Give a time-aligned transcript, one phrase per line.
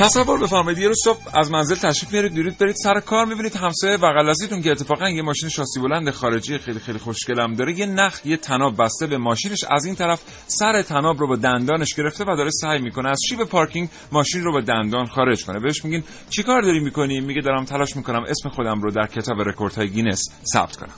[0.00, 3.96] تصور بفرمایید یه روز صبح از منزل تشریف میارید دورید برید سر کار می‌بینید همسایه
[3.96, 7.78] بغل که اتفاقا یه ماشین شاسی بلند خارجی خیلی خیلی خوشگلم داره.
[7.78, 11.94] یه نخ یه تناب بسته به ماشینش از این طرف سر تناب رو با دندانش
[11.94, 15.60] گرفته و داره سعی می‌کنه از شیب پارکینگ ماشین رو با دندان خارج کنه.
[15.60, 19.88] بهش میگین چیکار داری می‌کنی؟ میگه دارم تلاش می‌کنم اسم خودم رو در کتاب رکوردهای
[19.88, 20.94] گینس ثبت کنم.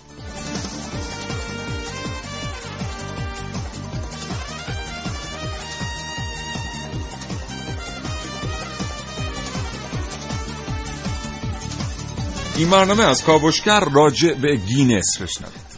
[12.57, 15.73] این برنامه از کاوشگر راجع به گینس بشنوید.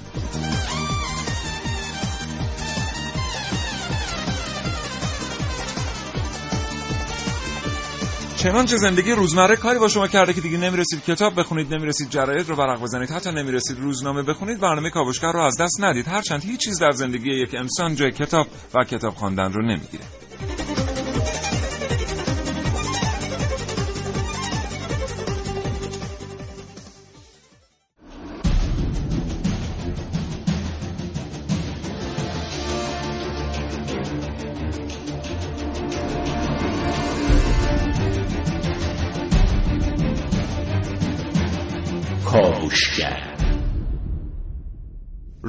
[8.36, 12.56] چنانچه زندگی روزمره کاری با شما کرده که دیگه نمی‌رسید کتاب بخونید نمی‌رسید جراید رو
[12.56, 16.08] ورق بزنید حتی نمی‌رسید روزنامه بخونید برنامه کاوشگر رو از دست ندید.
[16.08, 20.04] هرچند هیچ چیز در زندگی یک انسان جای کتاب و کتاب خواندن رو نمی‌گیره.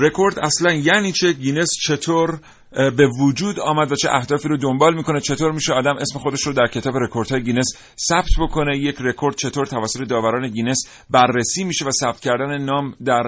[0.06, 2.40] رکورد اصلا یعنی چه گینس چطور
[2.76, 6.54] به وجود آمد و چه اهدافی رو دنبال می‌کنه چطور میشه آدم اسم خودش رو
[6.54, 7.66] در کتاب رکوردهای گینس
[8.10, 10.78] ثبت بکنه یک رکورد چطور توسط داوران گینس
[11.10, 13.24] بررسی میشه و ثبت کردن نام در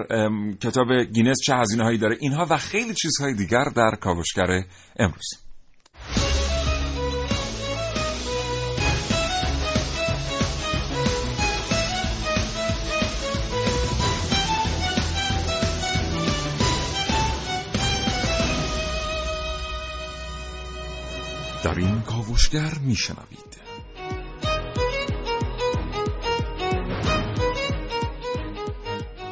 [0.61, 2.17] کتاب گینس چه هزینه هایی داره.
[2.19, 4.63] اینها و خیلی چیزهای دیگر در کاوشگر
[4.99, 5.27] امروز.
[21.63, 23.57] در این کاوشگر میشنوید.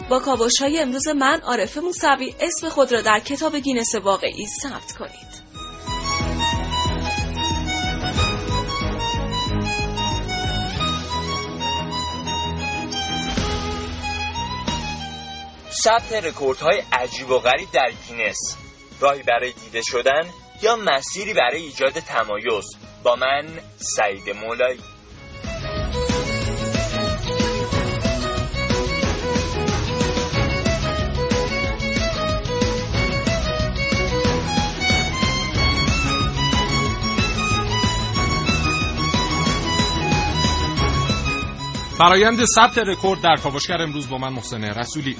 [0.09, 4.91] با کاوش های امروز من عارف موسوی اسم خود را در کتاب گینس واقعی ثبت
[4.91, 5.35] کنید.
[15.83, 18.57] ثبت رکوردهای عجیب و غریب در گینس.
[18.99, 20.29] راهی برای دیده شدن
[20.61, 22.65] یا مسیری برای ایجاد تمایز
[23.03, 23.45] با من
[23.77, 24.79] سعید مولایی.
[41.97, 45.17] فرایند ثبت رکورد در کاوشگر امروز با من محسن رسولی.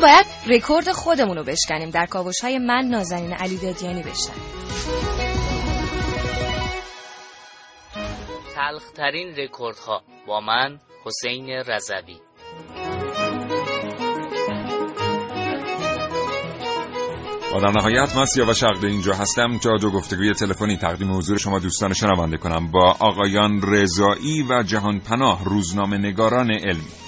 [0.00, 1.90] گاهی باید رکورد خودمون رو بشکنیم.
[1.90, 4.32] در کاوش های من نازنین علی دادیانی بشن.
[8.54, 12.20] تلخترین رکوردها با من حسین رضوی.
[17.56, 21.58] و در نهایت من سیاوش عقده اینجا هستم تا دو گفتگوی تلفنی تقدیم حضور شما
[21.58, 22.70] دوستان شنونده کنم.
[22.70, 27.03] با آقایان رضایی و جهان پناه روزنامه نگاران علمی.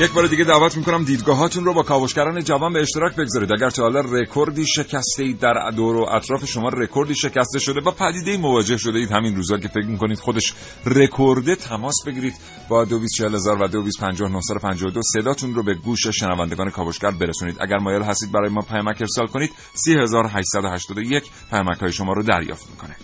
[0.00, 3.52] یک بار دیگه دعوت می‌کنم دیدگاهاتون رو با کاوشگران جوان به اشتراک بگذارید.
[3.52, 7.90] اگر تا حالا رکوردی شکسته اید در دور و اطراف شما رکوردی شکسته شده با
[7.90, 10.54] پدیده مواجه شده اید همین روزا که فکر می‌کنید خودش
[10.86, 12.34] رکورده تماس بگیرید
[12.68, 17.56] با 224000 و 225952 صداتون رو به گوش شنوندگان کاوشگر برسونید.
[17.60, 22.96] اگر مایل هستید برای ما پیامک ارسال کنید 3881 پیامک های شما رو دریافت می‌کنه.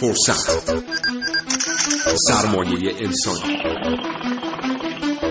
[0.00, 0.68] فرصت.
[2.28, 4.47] سرمایه انسانی.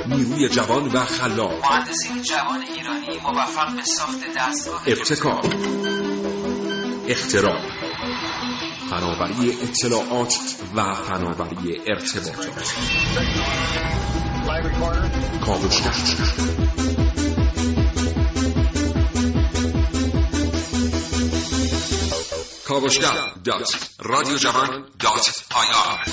[0.09, 1.65] نیروی جوان و خلاق.
[1.65, 5.55] مهندسین جوان ایرانی موفق به ساخت دستگاه ابتکار
[7.07, 7.61] اختراع
[8.89, 10.35] فناوری اطلاعات
[10.75, 12.73] و فناوری ارتباطات.
[15.45, 15.93] کاوشگر
[22.65, 26.05] کاوشگر dot رادیو جوان dot IR.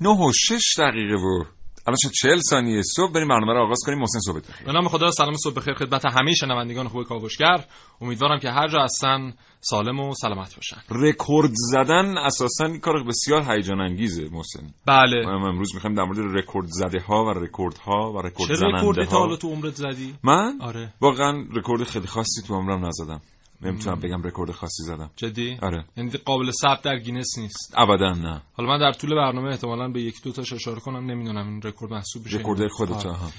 [0.00, 1.55] 9 و 6 دقیقه و
[1.86, 4.66] الان شد 40 ثانیه صبح بریم برنامه رو آغاز کنیم محسن صبح بخیر.
[4.66, 7.64] به نام خدا سلام صبح بخیر خدمت همه شنوندگان خوب کاوشگر.
[8.00, 10.76] امیدوارم که هر جا هستن سالم و سلامت باشن.
[10.90, 14.74] رکورد زدن اساسا این کار بسیار هیجان انگیزه محسن.
[14.86, 15.26] بله.
[15.26, 18.78] ما امروز می‌خوایم در مورد رکورد زده ها و رکورد ها و رکورد چه زننده
[18.78, 20.92] رکوردی تا ها حالا تو عمرت زدی؟ من؟ آره.
[21.00, 23.20] واقعا رکورد خیلی خاصی تو عمرم نزدم.
[23.62, 25.10] نمی‌تونم بگم رکورد خاصی زدم.
[25.16, 25.84] جدی؟ آره.
[25.96, 27.74] یعنی قابل ثبت در گینس نیست.
[27.76, 28.42] ابدا نه.
[28.52, 31.92] حالا من در طول برنامه احتمالاً به یک دو تاش اشاره کنم نمی‌دونم این رکورد
[31.92, 33.12] محسوب بشه رکورد خودت آره.
[33.12, 33.30] ها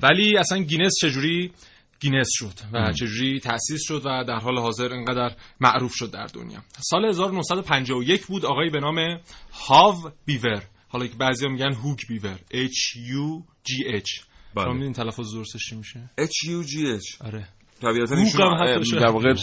[0.00, 1.52] ولی اصلا گینس چجوری؟
[2.00, 6.62] گینس شد و چجوری تأسیس شد و در حال حاضر اینقدر معروف شد در دنیا.
[6.78, 9.20] سال 1951 بود آقایی به نام
[9.52, 10.62] هاو بیور.
[10.88, 12.38] حالا که بعضیا میگن هوگ بیور.
[12.54, 13.70] H U G
[14.02, 14.24] H.
[14.54, 14.64] بله.
[14.64, 17.26] شما می‌دونین تلفظ درستش چی میشه؟ H U G H.
[17.26, 17.48] آره.
[17.82, 19.34] طبیعتا ایشون در واقع.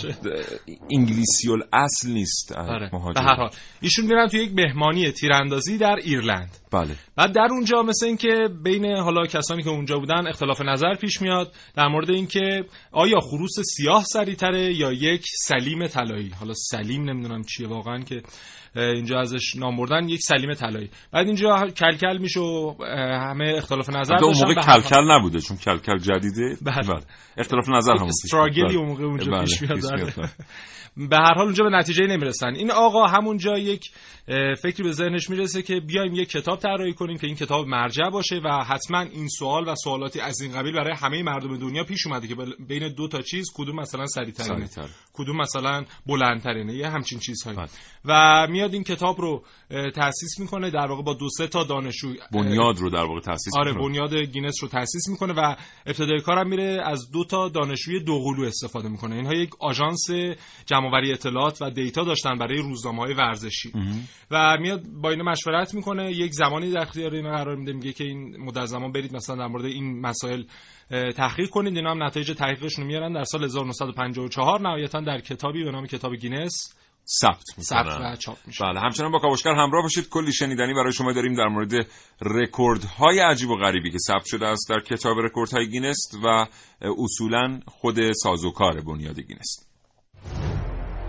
[0.92, 2.90] انگلیسی الاصل نیست آره.
[3.16, 3.50] به هر حال
[3.82, 8.86] ایشون میرن تو یک مهمانی تیراندازی در ایرلند بله بعد در اونجا مثل اینکه بین
[8.86, 14.04] حالا کسانی که اونجا بودن اختلاف نظر پیش میاد در مورد اینکه آیا خروس سیاه
[14.04, 18.22] سریعتره یا یک سلیم طلایی حالا سلیم نمی‌دونم چیه واقعا که
[18.76, 22.74] اینجا ازش نام بردن یک سلیم طلایی بعد اینجا کلکل میشه و
[23.14, 24.48] همه اختلاف نظر البته اون داشتن.
[24.48, 27.02] موقع کلکل نبوده چون کلکل جدیده بله.
[27.38, 28.76] اختلاف نظر هم پیش استراگلی میاد.
[28.76, 30.30] اون موقع اونجا بله، پیش میاد.
[30.98, 33.92] به هر حال اونجا به نتیجه نمی‌رسن این آقا همونجا یک
[34.62, 38.42] فکری به ذهنش می‌رسه که بیایم یک کتاب طراحی کنیم که این کتاب مرجع باشه
[38.46, 42.28] و حتما این سوال و سوالاتی از این قبیل برای همه مردم دنیا پیش اومده
[42.28, 42.36] که
[42.68, 44.94] بین دو تا چیز کدوم مثلا سریعترینه سریعتر.
[45.14, 47.70] کدوم مثلا بلندترینه یه همچین چیزهایی بله.
[48.06, 52.14] و میاد این کتاب رو اه، تأسیس می‌کنه در واقع با دو سه تا دانشجو
[52.32, 53.74] بنیاد رو در واقع تاسیس آره.
[53.74, 55.56] بنیاد گینس رو تأسیس می‌کنه و
[55.86, 60.08] ابتدای کارم میره از دو تا دانشجوی دوقلو استفاده می‌کنه اینها یک آژانس
[60.80, 63.72] جمعآوری اطلاعات و دیتا داشتن برای روزنامه های ورزشی
[64.32, 66.12] و میاد با اینا مشورت می‌کنه.
[66.12, 69.48] یک زمانی در اختیار اینا قرار میده میگه که این مدت زمان برید مثلا در
[69.48, 70.44] مورد این مسائل
[71.16, 71.76] تحقیق کنید.
[71.76, 73.14] اینا هم نتایج تحقیقشون میارن.
[73.14, 76.74] در سال 1954 نهایتا در کتابی به نام کتاب گینس
[77.22, 78.14] ثبت می‌کنن.
[78.14, 78.64] و چاپ میشه.
[78.64, 80.10] بله همچنان با کاوشگر همراه باشید.
[80.10, 81.72] کلی شنیدنی برای شما داریم در مورد
[82.22, 86.46] رکوردهای عجیب و غریبی که ثبت شده است در کتاب رکوردهای گینس و
[86.82, 89.69] اصولا خود سازوکار بنیاد گینس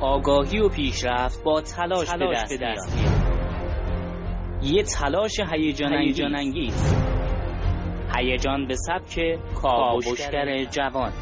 [0.01, 3.31] آگاهی و پیشرفت با تلاش, به دست, میاد.
[4.63, 6.95] یه تلاش هیجان انگیز
[8.17, 11.13] هیجان به سبک کاوشگر جوان.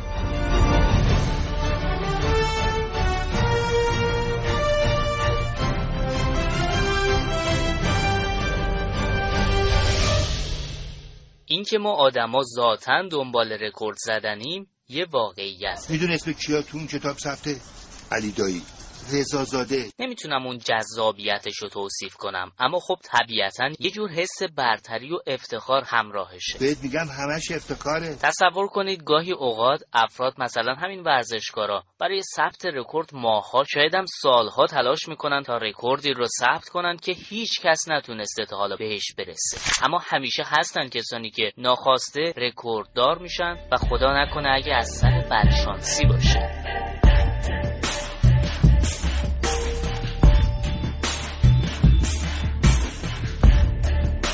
[11.47, 17.17] اینکه ما آدما ذاتا دنبال رکورد زدنیم یه واقعیت میدون اسم کیا تو اون کتاب
[17.19, 17.57] ثبته
[18.13, 18.63] علی دایی.
[19.13, 25.13] رضا زاده نمی‌تونم اون جذابیتش رو توصیف کنم اما خب طبیعتا یه جور حس برتری
[25.13, 26.59] و افتخار همراهشه.
[26.59, 28.17] بهت میگم همش افتخاره.
[28.23, 34.67] تصور کنید گاهی اوقات افراد مثلا همین ورزشکارا برای ثبت رکورد ماهها شاید هم سالها
[34.67, 39.85] تلاش می‌کنن تا رکوردی رو ثبت کنن که هیچ کس نتونسته تا حالا بهش برسه.
[39.85, 46.05] اما همیشه هستن کسانی که ناخواسته رکورددار میشن و خدا نکنه اگه از سر بدشانسی
[46.05, 46.88] باشه.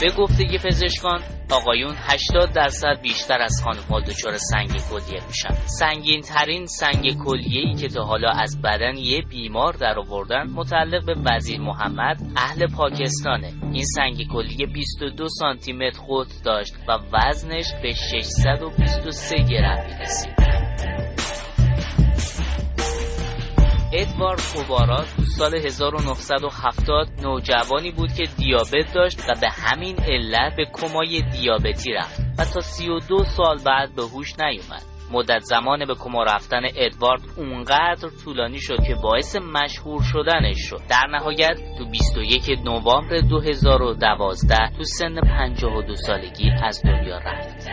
[0.00, 1.20] به گفته پزشکان.
[1.50, 5.54] آقایون 80 درصد بیشتر از خانم‌ها دچار سنگ کلیه میشن.
[5.66, 11.06] سنگین ترین سنگ کلیه ای که تا حالا از بدن یه بیمار در آوردن متعلق
[11.06, 13.52] به وزیر محمد اهل پاکستانه.
[13.72, 20.53] این سنگ کلیه 22 سانتی متر قطر داشت و وزنش به 623 گرم می‌رسید.
[23.96, 30.66] ادوارد کوبارا تو سال 1970 نوجوانی بود که دیابت داشت و به همین علت به
[30.72, 34.93] کمای دیابتی رفت و تا 32 سال بعد به هوش نیومد.
[35.12, 40.80] مدت زمان به کما رفتن ادوارد اونقدر طولانی شد که باعث مشهور شدنش شد.
[40.90, 47.68] در نهایت تو 21 نوامبر 2012 تو سن 52 سالگی از دنیا رفت.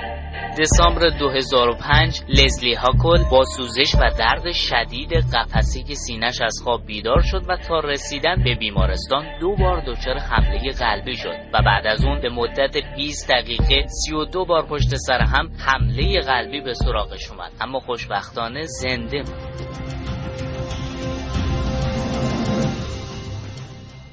[0.60, 7.44] دسامبر 2005 لزلی هاکل با سوزش و درد شدید قفسه سینش از خواب بیدار شد
[7.48, 12.22] و تا رسیدن به بیمارستان دو بار دچار حمله قلبی شد و بعد از اون
[12.22, 17.52] به مدت 20 دقیقه 32 بار پشت سر هم حمله قلبی به سراغش اومد.
[17.62, 19.72] اما خوشبختانه زنده موند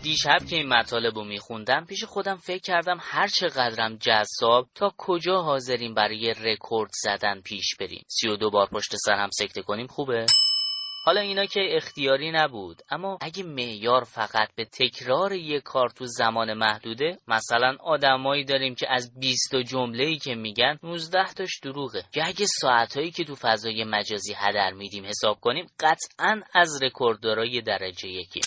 [0.02, 5.42] دیشب که این مطالب رو میخوندم پیش خودم فکر کردم هر چقدرم جذاب تا کجا
[5.42, 8.04] حاضریم برای رکورد زدن پیش بریم.
[8.08, 10.26] سی و دو بار پشت سر هم سکته کنیم خوبه؟
[11.04, 12.82] حالا اینا که اختیاری نبود.
[12.90, 18.86] اما اگه معیار فقط به تکرار یک کار تو زمان محدوده مثلا آدمایی داریم که
[18.90, 22.04] از 20 جمله ای که میگن 19 تاش دروغه.
[22.14, 28.08] یا اگه ساعتهایی که تو فضای مجازی هدر میدیم حساب کنیم قطعا از رکورددارای درجه
[28.08, 28.40] یکی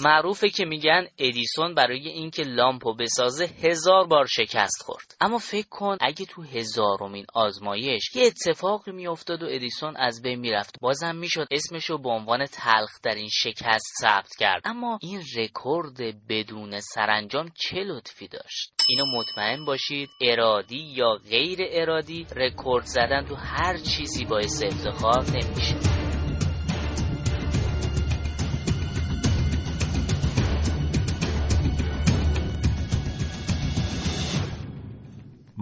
[0.00, 5.16] معروفه که میگن ادیسون برای اینکه لامپو بسازه هزار بار شکست خورد.
[5.20, 10.80] اما فکر کن اگه تو هزارمین آزمایش یه اتفاقی میافتاد و ادیسون از بین می‌رفت.
[10.80, 14.62] بازم می‌شد اسمشو به عنوان تلخ در این شکست ثبت کرد.
[14.64, 22.26] اما این رکورد بدون سرانجام چه لطفی داشت؟ اینو مطمئن باشید ارادی یا غیر ارادی
[22.36, 25.93] رکورد زدن تو هر چیزی باعث افتخار نمیشه.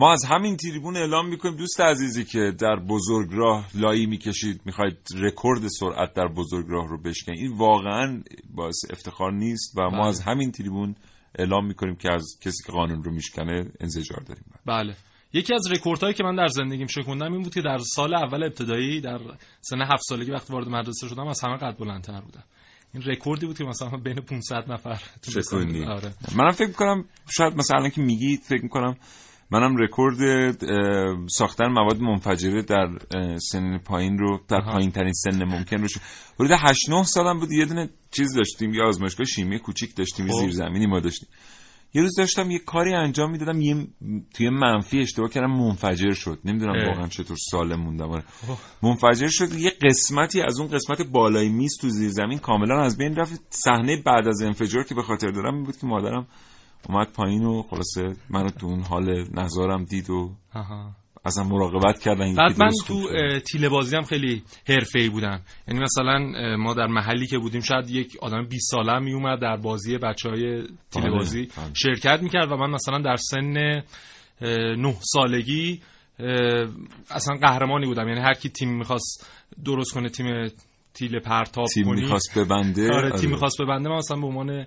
[0.03, 1.57] ما از همین تریبون اعلام می‌کنیم.
[1.57, 7.41] دوست عزیزی که در بزرگراه لایی می‌کشید می‌خواید رکورد سرعت در بزرگراه رو بشکنید.
[7.41, 8.23] این واقعا
[8.55, 10.07] باعث افتخار نیست و ما بله.
[10.07, 10.95] از همین تریبون
[11.39, 14.45] اعلام می‌کنیم که از کسی که قانون رو میشکنه انزجار داریم.
[14.67, 14.95] بله.
[15.33, 19.01] یکی از رکوردهایی که من در زندگیم شکوندم این بود که در سال اول ابتدایی
[19.01, 19.21] در
[19.61, 22.45] سن هفت سالگی وقتی وارد مدرسه شدم از همه قد بلندتر بودم.
[22.95, 26.15] این رکوردی بود که مثلا بین 500 نفر شکوندی آره.
[26.37, 28.97] منم فکر می‌کنم شاید مثلا الان که میگید فکر می‌کنم
[29.53, 30.19] منم رکورد
[31.29, 32.89] ساختن مواد منفجره در
[33.39, 34.61] سن پایین رو در.
[34.61, 35.89] پایین ترین سن ممکن رو
[36.41, 40.39] حدود 8 9 سالم بود یه دونه چیز داشتیم یه آزمایشگاه شیمی کوچیک داشتیم خب.
[40.39, 41.29] زیرزمینی ما داشتیم
[41.95, 43.87] یه روز داشتم یه کاری انجام می‌دادم یه
[44.35, 46.89] توی منفی اشتباه کردم منفجر شد نمی‌دونم.
[46.89, 48.25] واقعا چطور سالم موندم آره.
[48.83, 53.17] منفجر شد یه قسمتی از اون قسمت بالای میز تو زیر زمین کاملا از بین
[53.17, 56.27] رفت صحنه بعد از انفجار که به خاطر دارم بود که مادرم
[56.89, 60.91] اومد پایین و خلاصه منو تو اون حال نظارم دید و آها.
[61.25, 63.09] اصلا مراقبت کردن بعد من تو
[63.39, 66.19] تیله بازی هم خیلی حرفه‌ای بودم یعنی مثلا
[66.57, 70.63] ما در محلی که بودیم شاید یک آدم 20 ساله می اومد در بازی بچهای
[70.91, 71.75] تیله بله، بازی بله.
[71.75, 73.57] شرکت می‌کرد و من مثلا در سن
[74.41, 75.81] اه، نه سالگی
[76.21, 76.69] اه،
[77.11, 79.27] اصلا قهرمانی بودم یعنی هر کی تیم می‌خواست
[79.65, 80.51] درست کنه تیم
[80.95, 83.21] تیله پرتاب تیم کنی می‌خواست ببنده آره آره.
[83.21, 84.67] تیم می‌خواست ببنده من مثلا به عنوان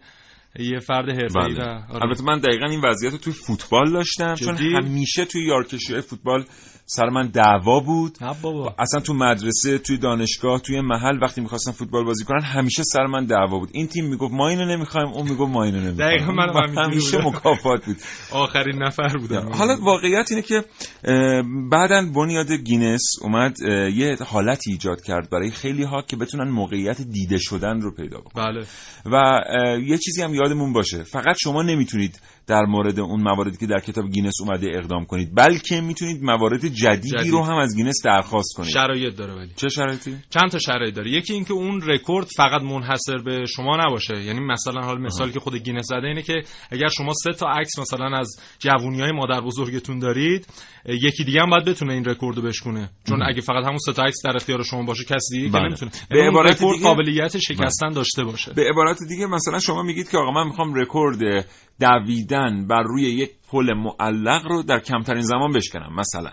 [0.60, 1.66] یه فرد حرفه‌ای بله.
[1.66, 2.04] و آره.
[2.04, 6.46] البته من دقیقا این وضعیت رو توی فوتبال داشتم چون جدی؟ همیشه توی یارکشی فوتبال
[6.88, 8.18] سر من دعوا بود.
[8.42, 8.76] بابا.
[8.80, 13.26] اصلا تو مدرسه توی دانشگاه توی محل وقتی می‌خواستن فوتبال بازی کنن همیشه سر من
[13.26, 13.70] دعوا بود.
[13.72, 16.10] این تیم می‌گفت ما اینو نمی‌خوایم اون می‌گفت ما اینو نمی‌خوایم.
[16.10, 17.28] دقیقاً منم همینجوری همیشه.
[17.28, 17.98] مکافات بود.
[18.32, 19.50] آخرین نفر بودم.
[19.54, 20.66] حالا واقعیت اینه که
[21.04, 23.56] اه، بعداً بنیاد گینس اومد
[23.96, 28.46] یه حالتی ایجاد کرد برای خیلی ها که بتونن موقعیت دیده شدن رو پیدا بکنن.
[28.46, 28.66] بله.
[29.06, 29.42] و
[29.80, 31.04] یه چیزی هم یادمون باشه.
[31.04, 35.36] فقط شما نمی‌تونید در مورد اون مواردی که در کتاب گینس اومده اقدام کنید.
[35.36, 37.32] بلکه می‌تونید موارد جدیدی جدید.
[37.32, 38.70] رو هم از گینس درخواست کنید.
[38.70, 39.52] شرایط داره ولی.
[39.56, 41.12] چه شرایطی؟ چند تا شرایط داره.
[41.12, 44.24] یکی اینکه اون رکورد فقط منحصر به شما نباشه.
[44.24, 47.80] یعنی مثلا حال مثالی که خود گینس زده اینه که اگر شما سه تا عکس
[47.80, 50.48] مثلا از جوونی های مادر بزرگتون دارید
[50.86, 54.04] یکی دیگه هم باید بتونه این رکورد رو بشکنه چون اگه فقط همون سه تا
[54.04, 55.68] عکس در اختیار شما باشه کسی دیگه که بله.
[55.68, 55.92] نمی‌تونه.
[56.10, 58.54] به یعنی عبارت دیگه- قابلیت شکستن داشته باشه.
[58.54, 61.46] به عبارت دیگه مثلا شما میگید که آقا من می‌خوام رکورد
[61.80, 66.32] دویدن بر روی یک پل معلق رو در کمترین زمان بشکنم مثلا.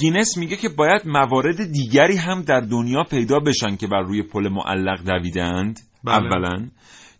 [0.00, 4.48] گینس میگه که باید موارد دیگری هم در دنیا پیدا بشن که بر روی پل
[4.48, 5.80] معلق دویدند.
[6.04, 6.16] بله.
[6.16, 6.68] اولا.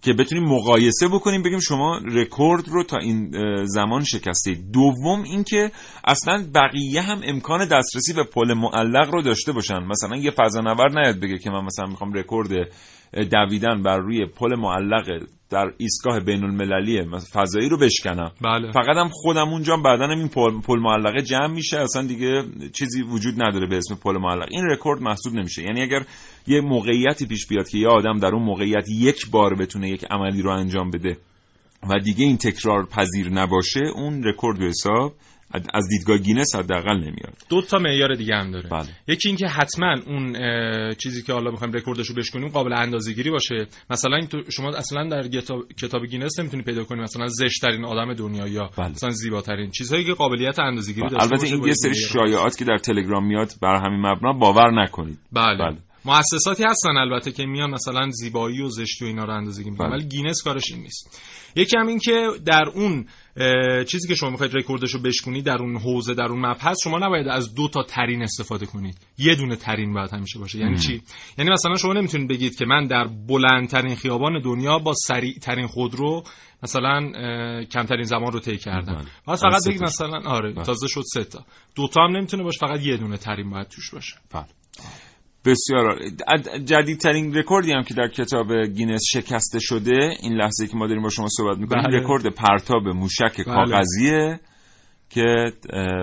[0.02, 3.30] که بتونیم مقایسه بکنیم بگیم شما رکورد رو تا این
[3.64, 4.72] زمان شکستید.
[4.72, 5.70] دوم اینکه
[6.04, 9.78] اصلا بقیه هم امکان دسترسی به پل معلق رو داشته باشن.
[9.78, 12.50] مثلا یه فضانورد نیاد بگه که من مثلا می‌خوام رکورد
[13.30, 18.32] دویدن بر روی پل معلق در ایستگاه بین المللی فضایی رو بشکنم.
[18.40, 18.72] بله.
[18.72, 23.42] فقط هم خودم اونجا بعدا این پل, پل معلقه جمع میشه اصلا دیگه چیزی وجود
[23.42, 25.62] نداره به اسم پل معلق این رکورد محسوب نمیشه.
[25.62, 26.04] یعنی اگر
[26.46, 30.42] یه موقعیتی پیش بیاد که یه آدم در اون موقعیت یک بار بتونه یک عملی
[30.42, 31.16] رو انجام بده
[31.90, 35.14] و دیگه این تکرار پذیر نباشه اون رکورد به حساب
[35.74, 38.88] از دیدگاه گینس حداقل نمیاد دو تا معیار دیگه هم داره بله.
[39.08, 40.36] یکی اینکه حتما اون
[40.94, 44.20] چیزی که حالا می‌خوایم رکوردش رو بشکنیم قابل اندازه‌گیری باشه مثلا
[44.52, 48.70] شما اصلا در کتاب کتاب گینس نمی‌تونی پیدا کنی مثلا زشت ترین آدم دنیا یا
[48.78, 48.88] بله.
[48.88, 51.94] مثلا زیباترین چیزهایی که قابلیت اندازه‌گیری داشته البته این یه سری.
[51.94, 55.58] شایعات که در تلگرام میاد بر همین مبنا باور نکنید بله.
[55.58, 55.76] بله.
[56.04, 59.96] مؤسساتی هستن البته که میان مثلا زیبایی و زشتی و اینا رو اندازه‌گیری می‌کنن بله.
[59.96, 61.20] ولی گینس کارش این نیست
[61.56, 63.06] یکی هم این که در اون
[63.88, 67.28] چیزی که شما می‌خواید رکوردش رو بشکنید در اون حوزه در اون مبحث شما نباید
[67.28, 71.02] از دو تا ترین استفاده کنید یه دونه ترین باید همیشه باشه یعنی چی
[71.38, 76.24] یعنی مثلا شما نمی‌تونید بگید که من در بلندترین خیابان دنیا با سریع ترین خودرو
[76.62, 77.12] مثلا
[77.64, 79.04] کمترین زمان رو طی کردم بله.
[79.24, 79.82] باید فقط بگید.
[79.82, 80.64] مثلا آره بله.
[80.64, 81.44] تازه شد سه تا
[81.74, 84.46] دو تا هم نمی‌تونه باشه فقط یه دونه ترین باید توش باشه بله.
[85.44, 85.98] بسیار
[86.64, 91.08] جدیدترین رکوردی هم که در کتاب گینس شکسته شده این لحظه که ما داریم با
[91.08, 91.98] شما صحبت می‌کنیم بله.
[91.98, 94.40] رکورد پرتاب موشک کاغذیه
[95.10, 95.52] که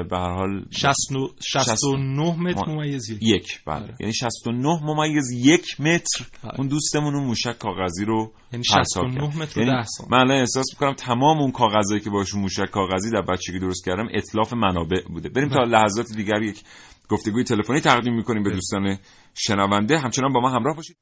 [0.10, 3.96] به هر حال 69 69 متر ممیز یک یک بله بله.
[4.00, 6.54] یعنی 69 ممیز یک متر بله.
[6.58, 9.42] اون دوستمون اون موشک کاغذی رو یعنی پرتاب 69 کرد.
[9.42, 10.12] متر یعنی 10 ثانیه.
[10.12, 14.08] من الان احساس می‌کنم تمام اون کاغذایی که باشون موشک کاغذی در بچگی درست کردم
[14.14, 16.64] اطلاف منابع بوده بریم تا لحظات دیگر یک
[17.10, 18.98] گفتگوی تلفنی تقدیم می‌کنیم به دوستان
[19.34, 20.00] شنونده.
[20.00, 20.98] همچنان با ما همراه باشید.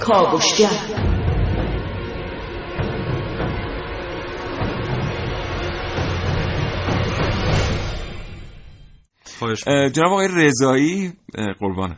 [0.00, 0.70] کاوشگر.
[9.88, 11.12] جناب آقای رضایی
[11.60, 11.96] قربان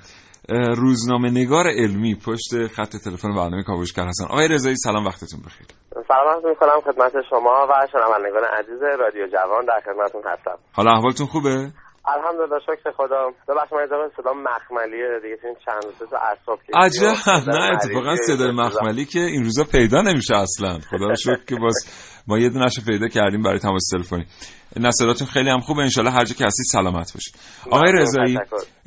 [0.77, 4.25] روزنامه نگار علمی پشت خط تلفن برنامه کاوشگر هستن.
[4.25, 5.67] آقای رضایی سلام وقتتون بخیر.
[6.09, 10.59] سلام عرض می‌کنم خدمت شما و شنوندگان عزیز رادیو جوان در خدمتتون هستم.
[10.73, 11.71] حالا احوالتون خوبه؟
[12.09, 13.31] الحمدلله شکر خدا.
[13.49, 18.51] ببخشید من اجازه صدا مخملیه دیگه این چند روزه تو اعصاب عجب نه اتفاقا صدای.
[18.51, 20.79] مخملی که این روزا پیدا نمیشه اصلا.
[20.91, 21.75] خدا رو شکر که باز
[22.27, 24.27] ما یه دونش رو پیدا کردیم برای تماس تلفنی.
[24.77, 25.81] نه صداتون خیلی هم خوبه.
[25.81, 27.35] انشالله هر جا که هستید سلامت باشید.
[27.71, 28.39] آقای رضایی.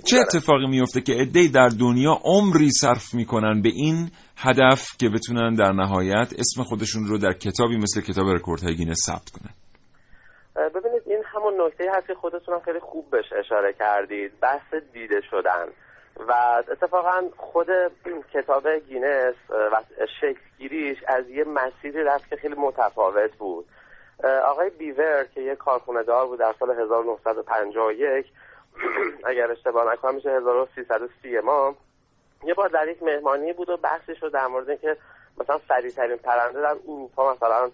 [0.06, 5.56] چه اتفاقی میفته که عده‌ای در دنیا عمری صرف می‌کنن به این هدف که بتونن
[5.56, 9.54] در نهایت اسم خودشون رو در کتابی مثل کتاب رکوردهای گینس ثبت کنن.
[10.70, 14.40] ببینید این همون نکته هست که خودتون خیلی خوب بهش اشاره کردید.
[14.40, 15.66] بحث دیده شدن.
[16.28, 17.68] و اتفاقا خود
[18.34, 19.82] کتاب گینس و
[20.22, 23.66] شکلگیریش از یه مسیری رفت که خیلی متفاوت بود.
[24.46, 28.26] آقای بیور که یه کارخونه دار بود در سال 1951
[29.30, 31.76] اگر اشتباه نکنم میشه 1330 ما.
[32.44, 34.98] یه بار در یک مهمانی بود و بحثی شد در مورد اینکه
[35.38, 37.72] مثلا سریعترین پرنده در اروپا مثلا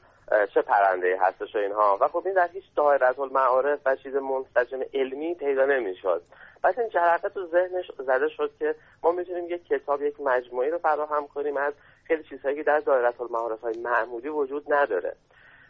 [0.53, 1.97] چه پرنده هستش و اینها.
[2.01, 6.21] و خب این در هیچ دایره المعارف و چیز منسجم علمی پیدا نمی‌شد.
[6.63, 10.77] پس این جرقه تو ذهنش زده شد که ما می‌تونیم یک کتاب یک مجموعه رو
[10.77, 11.73] فراهم کنیم از
[12.07, 15.15] خیلی چیزهایی که در دایره المعارف های معمولی وجود نداره.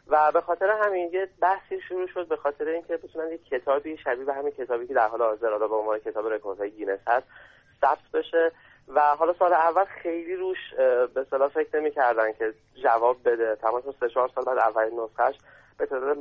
[0.07, 4.25] و به خاطر همین یه بحثی شروع شد به خاطر اینکه بتونن یک کتابی شبیه
[4.25, 7.27] به همین کتابی که در حال حاضر حالا به عنوان کتاب رکوردهای گینس هست
[7.81, 8.51] ثبت بشه.
[8.87, 10.57] و حالا سال اول خیلی روش
[11.13, 13.55] به اصطلاح فکر نمی‌کردن که جواب بده.
[13.55, 15.35] تمام سه چهار سال بعد اولین نسخهش
[15.77, 16.17] به تعداد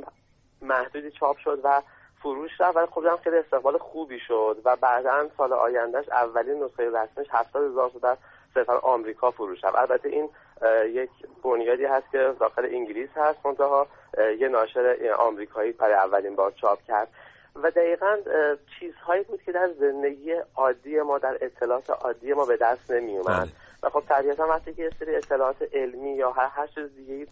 [0.61, 1.81] محدودی چاپ شد و
[2.21, 2.77] فروش رفت.
[2.77, 7.89] ولی خب خیلی استقبال خوبی شد و بعدا سال آیندهش اولین نسخه رسمیش هفتاد هزار
[7.89, 8.17] تا در
[8.53, 9.75] صرفا آمریکا فروش رفت.
[9.75, 10.29] البته این
[10.85, 11.09] یک
[11.43, 13.87] بنیادی هست که داخل انگلیس هست منتها
[14.39, 17.07] یه ناشر آمریکایی برای اولین بار چاپ کرد.
[17.55, 18.17] و دقیقا
[18.79, 23.39] چیزهایی بود که در زندگی عادی ما در اطلاعات عادی ما به دست نمی اومد
[23.39, 23.51] بله.
[23.83, 27.27] و خب طبیعتا وقتی که یه سری اطلاعات علمی یا هر, هر چیز دیگه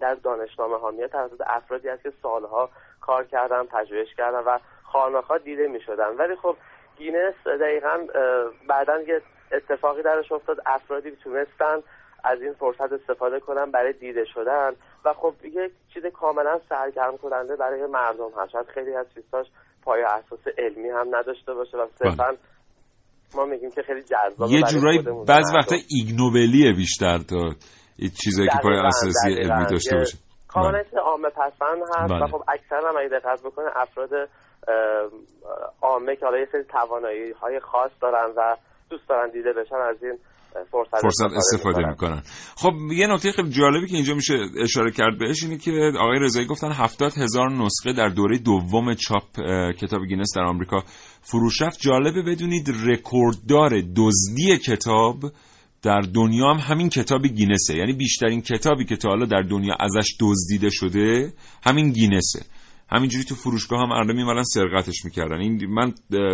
[0.00, 5.38] در دانشنامه ها میاد توسط افرادی هست که سالها کار کردن پژوهش کردن و خانه‌ها
[5.38, 6.56] دیده می شدن ولی خب
[6.96, 8.06] گینس دقیقا
[8.68, 10.60] بعدا یه اتفاقی درش افتاد.
[10.66, 11.82] افرادی تونستن
[12.24, 14.76] از این فرصت استفاده کنن برای دیده شدن.
[15.04, 19.46] و خب یک چیز کاملا سرگرم کننده برای مردم هست شاید خیلی از چیزاش
[19.82, 22.36] پای اساس علمی هم نداشته باشه و صرفا
[23.34, 25.54] ما میگیم که خیلی جذابه یه جورایی بعض.
[25.54, 27.38] وقتا ایگنوبلیه بیشتر تا
[28.24, 29.34] چیزایی که پای اساسی.
[29.34, 31.00] علمی داشته باشه کاملا بله.
[31.00, 32.24] عامه پسند هست بله.
[32.24, 34.10] و خب اکثرا هم اگه دقت بکنه افراد
[35.82, 38.56] عامه که حالا یه سری توانایی های خاص دارن و
[38.90, 40.18] دوست دارن دیده بشن از این
[40.72, 42.22] فرصت, فرصت استفاده می‌کنن.
[42.56, 46.46] خب یه نکته خیلی جالبی که اینجا میشه اشاره کرد بهش اینه که آقای رضایی
[46.46, 49.40] گفتن هفتاد هزار نسخه در دوره دوم چاپ
[49.80, 50.84] کتاب گینس در آمریکا
[51.22, 51.80] فروش رفت.
[51.80, 55.24] جالبه بدونید رکورددار دزدی کتاب
[55.82, 57.76] در دنیا هم همین کتاب گینسه.
[57.76, 62.40] یعنی بیشترین کتابی که تا حالا در دنیا ازش دزدیده شده همین گینسه.
[62.88, 65.40] همینجوری تو فروشگاه هم مردم میومدن سرقتش می‌کردن.
[65.40, 65.92] این من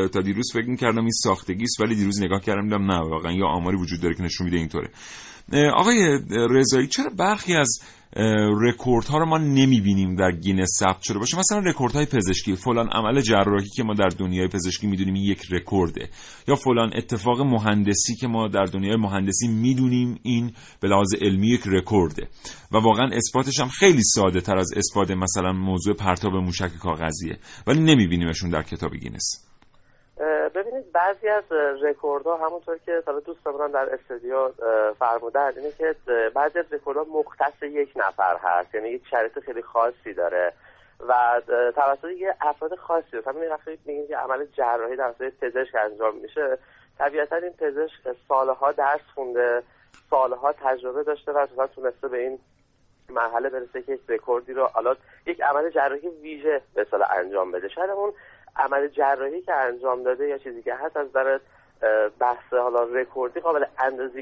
[0.09, 3.47] تا دیروز فکر می‌کردم این ساختگی است ولی دیروز نگاه کردم دیدم نه واقعا یه
[3.47, 4.91] آماری وجود داره که نشون میده اینطوره.
[5.53, 7.81] آقای رضایی چرا برخی از
[8.63, 12.89] رکورد ها رو ما نمی‌بینیم در گینس ثبت شده باشه؟ مثلا رکورد های پزشکی فلان
[12.89, 16.09] عمل جراحی که ما در دنیای پزشکی می‌دونیم یک رکورده.
[16.49, 21.63] یا فلان اتفاق مهندسی که ما در دنیای مهندسی می‌دونیم این به لحاظ علمی یک
[21.67, 22.29] رکورده.
[22.73, 27.39] و واقعا اثباتش هم خیلی ساده تر از اثبات مثلا موضوع پرتاب موشک کاغذیه.
[27.67, 29.50] ولی نمیبینیمشون در کتاب گینس.
[30.55, 31.53] ببینید بعضی از
[31.83, 34.51] رکوردها همونطور که حالا دوستمون در استودیو
[34.99, 35.97] فرمودن اینه که
[36.35, 40.53] بعضی از رکوردها مختص یک نفر هست یعنی یک شرایط خیلی خاصی داره
[41.09, 41.41] و
[41.75, 43.29] توسط یه افراد خاصی هست.
[43.29, 46.59] همین وقتی میگیم که عمل جراحی توسط پزشک انجام میشه
[46.99, 49.63] طبیعتا این پزشک سالها درس خونده
[50.11, 52.39] سالها تجربه داشته و اصلا تونسته به این
[53.09, 57.69] مرحله برسه که یک رکوردی رو حالا یک عمل جراحی ویژه به انجام بده.
[57.69, 58.13] شاید اون
[58.65, 61.39] عمل جراحی که انجام داده یا چیزی که هست از نظر
[62.19, 63.65] بحث حالا رکوردی قابل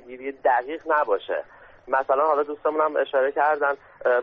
[0.07, 1.45] گیری دقیق نباشه.
[1.89, 3.75] مثلا حالا دوستمون هم اشاره کردن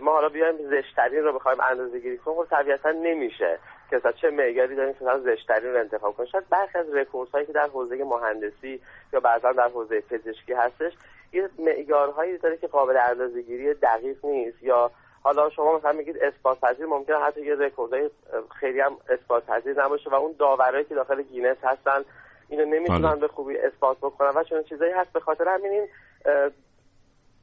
[0.02, 4.76] ما حالا بیایم زشت‌ترین رو بخوایم اندازه گیری کنیم خب طبیعتا نمیشه که چه معیاری
[4.76, 6.30] داریم که زشت‌ترین رو انتخاب کنیم.
[6.32, 8.82] شاید برخی از رکورد هایی که در حوزه مهندسی
[9.14, 10.94] یا بعضا در حوزه پزشکی هستش
[11.34, 12.98] یه معیارهایی داره که قابل
[13.42, 14.92] گیری دقیق نیست یا
[15.26, 18.10] حالا شما مثلا میگید اثبات پذیر ممکنه حتی یه رکوردای
[18.60, 22.04] خیلی هم اثبات پذیر نباشه و اون داورایی که داخل گینس هستن
[22.50, 23.20] اینو نمی‌تونن بله.
[23.20, 25.88] به خوبی اثبات بکنن و چون چیزایی هست به خاطر همین این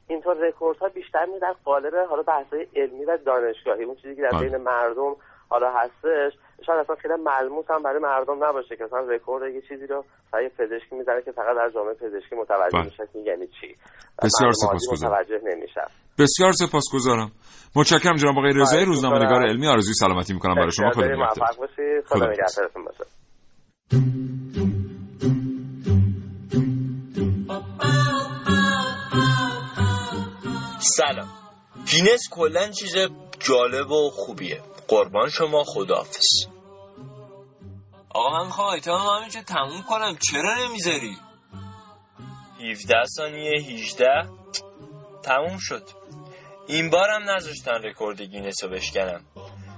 [0.07, 4.21] اینطور رکورد ها بیشتر می در قالب حالا بحث علمی و دانشگاهی اون چیزی که
[4.21, 4.49] در بله.
[4.49, 5.15] بین مردم
[5.49, 6.33] حالا هستش
[6.65, 10.49] شاید اصلا خیلی ملموس هم برای مردم نباشه که مثلا رکورد یه چیزی رو برای
[10.49, 12.85] پزشکی می‌زنه که فقط در جامعه پزشکی متوجه بله.
[12.85, 13.75] میشه یعنی چی
[14.23, 15.81] بسیار سپاسگزارم متوجه نمیشه
[16.17, 17.31] بسیار سپاسگزارم.
[17.75, 20.91] متشکرم جناب آقای رضایی روزنامه‌نگار علمی آرزوی سلامتی می‌کنم برای شما.
[20.91, 21.01] خدا
[22.05, 23.03] خدا نگهدارتون باشه
[30.79, 31.27] سلام.
[31.85, 32.95] گینس کلا چیز
[33.39, 34.61] جالب و خوبیه.
[34.87, 35.63] قربان شما.
[35.63, 36.27] خداحافظ.
[38.09, 40.15] آقا من می‌خوام آیتم همینجا تموم کنم.
[40.31, 41.17] چرا نمی‌ذاری؟
[42.71, 44.05] 17 ثانیه 18
[45.23, 46.02] تموم شد.
[46.67, 49.25] این بارم نذاشتن رکورد گینس رو بشکنم.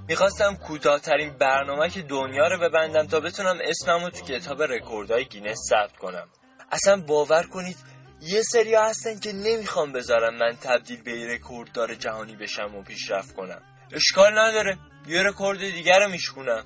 [0.08, 5.98] می‌خواستم کوتاهترین برنامه دنیا رو ببندم تا بتونم اسمم رو تو کتاب رکوردهای گینس ثبت
[5.98, 6.28] کنم.
[6.71, 7.78] اصلا باور کنید
[8.21, 13.62] یه سری هستن که نمی‌خوام بذارم من تبدیل به رکورددار جهانی بشم و پیشرفت کنم.
[13.91, 16.65] اشکال نداره یه رکورد دیگر رو میشکونم.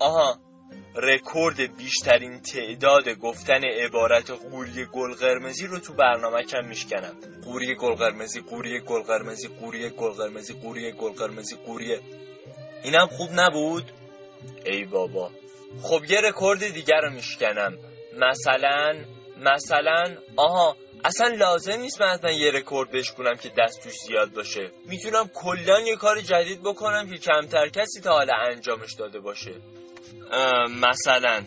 [0.00, 0.45] آها.
[0.96, 7.16] رکورد بیشترین تعداد گفتن عبارت قوری گل قرمزی رو تو برنامه کم میشکنم.
[7.44, 11.98] قوری گل قرمزی قوری گل قرمزی قوری گل قرمزی قوری گل قرمزی قوری.
[12.82, 13.92] اینم خوب نبود؟
[14.64, 15.30] ای بابا.
[15.82, 17.78] خب یه رکورد دیگر رو میشکنم.
[18.18, 18.94] مثلا
[19.40, 24.70] مثلا آها اصلا لازم نیست من اصلا یه رکورد بشکنم که دست توش زیاد باشه.
[24.86, 29.54] می‌تونم کلا یه کار جدید بکنم که کمتر کسی تا حالا انجامش داده باشه.
[30.70, 31.42] مثلا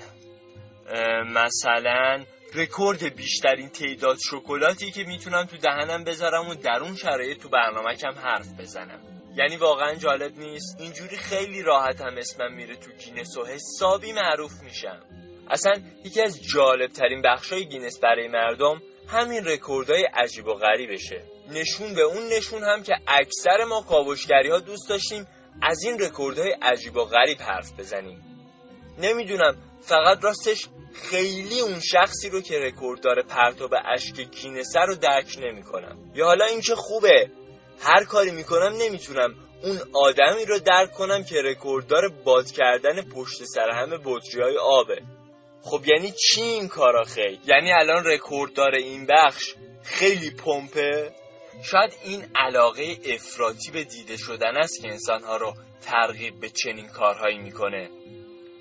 [1.26, 7.50] مثلا رکورد بیشترین تعداد شکلاتی که می‌تونم تو دهنم بذارم و در اون شرایط تو
[7.50, 9.00] برنامه کم حرف بزنم.
[9.36, 10.78] یعنی واقعا جالب نیست.
[10.80, 15.00] اینجوری خیلی راحت هم اسمم میره تو گینس و حسابی معروف میشم.
[15.50, 21.24] اصلا یکی از جالب ترین بخشای گینس برای مردم همین رکوردهای عجیب و غریبشه.
[21.50, 25.28] نشون به اون نشون هم که اکثر ما کاوشگری ها دوست داشتیم
[25.62, 28.29] از این رکوردهای عجیب و غریب حرف بزنیم.
[29.00, 35.38] نمی‌دونم فقط راستش خیلی اون شخصی رو که رکورد داره پرتاب اشک گینسه رو درک
[35.42, 36.12] نمی‌کنم.
[36.16, 37.32] یا حالا اینکه خوبه.
[37.82, 43.70] هر کاری می‌کنم نمی‌تونم اون آدمی رو درک کنم که رکورددار باد کردن پشت سر
[43.70, 45.02] همه بطری های آبه.
[45.62, 51.12] خب یعنی چی این کارا خیلی یعنی الان رکورددار این بخش خیلی پمپه؟
[51.64, 57.38] شاید این علاقه افراطی به دیده شدن است که انسانها رو ترغیب به چنین کارهایی
[57.38, 57.90] می‌کنه.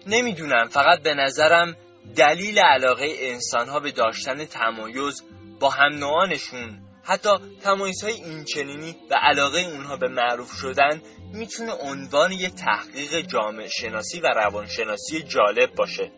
[0.06, 1.76] نمی‌دونم فقط به نظرم
[2.16, 5.22] دلیل علاقه انسانها به داشتن تمایز
[5.60, 7.30] با هم نوعانشون حتی
[7.62, 14.20] تمایز های اینچنینی و علاقه اونها به معروف شدن می‌تونه عنوان یه تحقیق جامعه شناسی
[14.20, 16.12] و روانشناسی جالب باشه.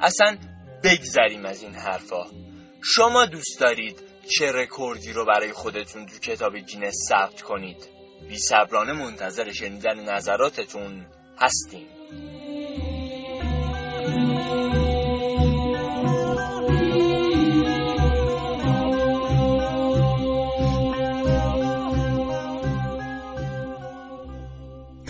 [0.00, 0.38] اصلا
[0.84, 2.24] بگذریم از این حرفا.
[2.82, 4.02] شما دوست دارید
[4.38, 7.88] چه رکوردی رو برای خودتون تو کتاب گینس ثبت کنید؟
[8.28, 8.38] بی
[8.92, 11.06] منتظر شنیدن نظراتتون
[11.38, 11.86] هستیم.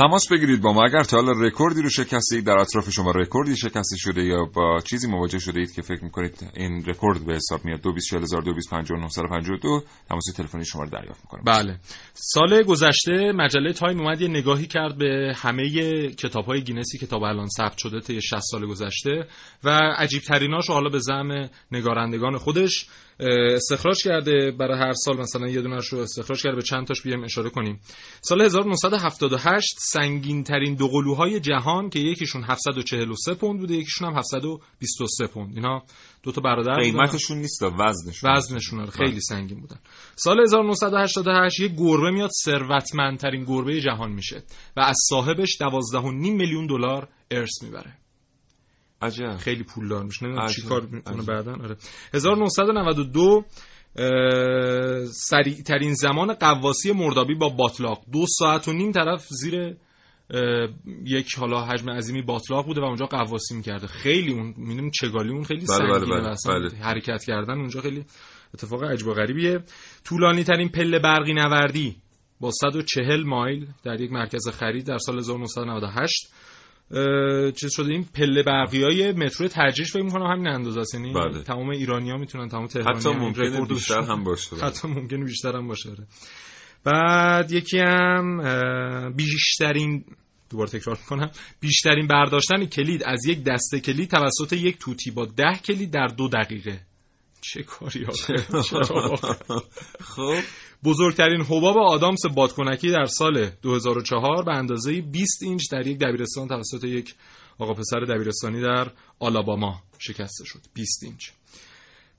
[0.00, 0.84] تماس بگیرید با ما.
[0.84, 5.08] اگر تا حالا رکوردی رو شکستید در اطراف شما رکوردی شکسته شده یا با چیزی
[5.08, 9.60] مواجه شده اید که فکر می‌کنید این رکورد به حساب میاد 224000
[10.08, 11.42] تماس تلفنی شما رو دریافت می‌کنم.
[11.46, 11.78] بله.
[12.14, 15.68] سال گذشته مجله تایم اومد یه نگاهی کرد به همه
[16.08, 19.26] کتاب های گینسی که تا الان ثبت شده طی 60 سال گذشته
[19.64, 22.86] و عجیب تریناش حالا به زعم نگارندگان خودش
[23.28, 27.24] استخراج کرده برای هر سال مثلا یه دونش رو استخراج کرده به چند تاش بیایم
[27.24, 27.80] اشاره کنیم.
[28.20, 35.26] سال 1978 سنگین ترین دو قلوهای جهان که یکیشون 743 پوند بوده یکیشون هم 723
[35.26, 35.56] پوند.
[35.56, 35.83] اینا
[36.22, 38.30] دو تا برادر قیمتشون نیست وزنشون.
[38.30, 39.78] وزنشون خیلی سنگین بودن.
[40.16, 44.42] سال 1988 یه گربه میاد ثروتمندترین گربه جهان میشه
[44.76, 47.96] و از صاحبش 12.5 میلیون دلار ارث می‌بره.
[49.02, 49.36] عجب.
[49.36, 50.26] خیلی پولدار میشه.
[50.26, 51.52] نمی‌دونم چی کار می‌کنه بعدا.
[51.52, 51.76] آره.
[52.14, 53.44] 1992
[55.12, 58.02] سریع ترین زمان قواسی مردابی با باطلاق.
[58.12, 59.76] دو ساعت و نیم طرف زیر
[61.04, 63.86] یک حالا حجم عظیمی باطلاق بوده و اونجا قواسی می‌کرده.
[63.86, 66.36] خیلی اون می‌دونیم چگالی اون خیلی بله بله بله.
[66.46, 66.78] بله.
[66.78, 68.04] حرکت کردن اونجا خیلی
[68.54, 69.58] اتفاق عجب و غریبیه.
[70.04, 71.96] طولانی ترین پله برقی نوردی
[72.40, 76.32] با 140 مایل در یک مرکز خرید در سال 1998
[77.57, 81.42] چیز شده این پله برقی های مترو ترجیح فکر می‌کنم همین اندازه است یعنی بله.
[81.42, 84.00] تمام ایرانی ها می‌تونن تمام تهرانی حتی ممکنه بیشتر.
[84.00, 84.64] هم باشه بله.
[84.64, 86.07] حتی ممکنه بیشتر هم باشه آره.
[86.85, 90.05] بعد یکی هم بیشترین
[90.50, 95.59] دوباره تکرار می‌کنم بیشترین برداشتن کلید از یک دسته کلید توسط یک توتی با ده
[95.64, 96.81] کلید در دو دقیقه
[97.40, 98.37] چه کاری آخه؟
[100.14, 100.38] خب
[100.85, 106.85] بزرگترین حباب آدامس بادکنکی در سال 2004 به اندازه 20 اینچ در یک دبیرستان توسط
[106.85, 107.14] یک
[107.59, 110.61] آقا پسر دبیرستانی در آلاباما شکسته شد.
[110.75, 111.29] 20 اینچ.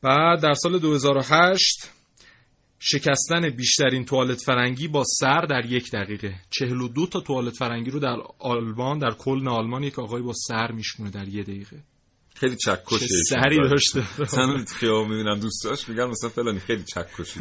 [0.02, 1.92] بعد در سال 2008
[2.80, 6.36] شکستن بیشترین توالت فرنگی با سر در یک دقیقه.
[6.50, 11.12] 42 تا توالت فرنگی رو در آلمان در کلن آلمان یک آقای با سر میشکونه
[11.12, 11.84] در یک دقیقه.
[12.42, 14.04] خیلی چکشه سری داشته.
[14.22, 17.40] مثلا خیاب می‌بینم دوستاش میگن مثلا فلانی خیلی چکشی.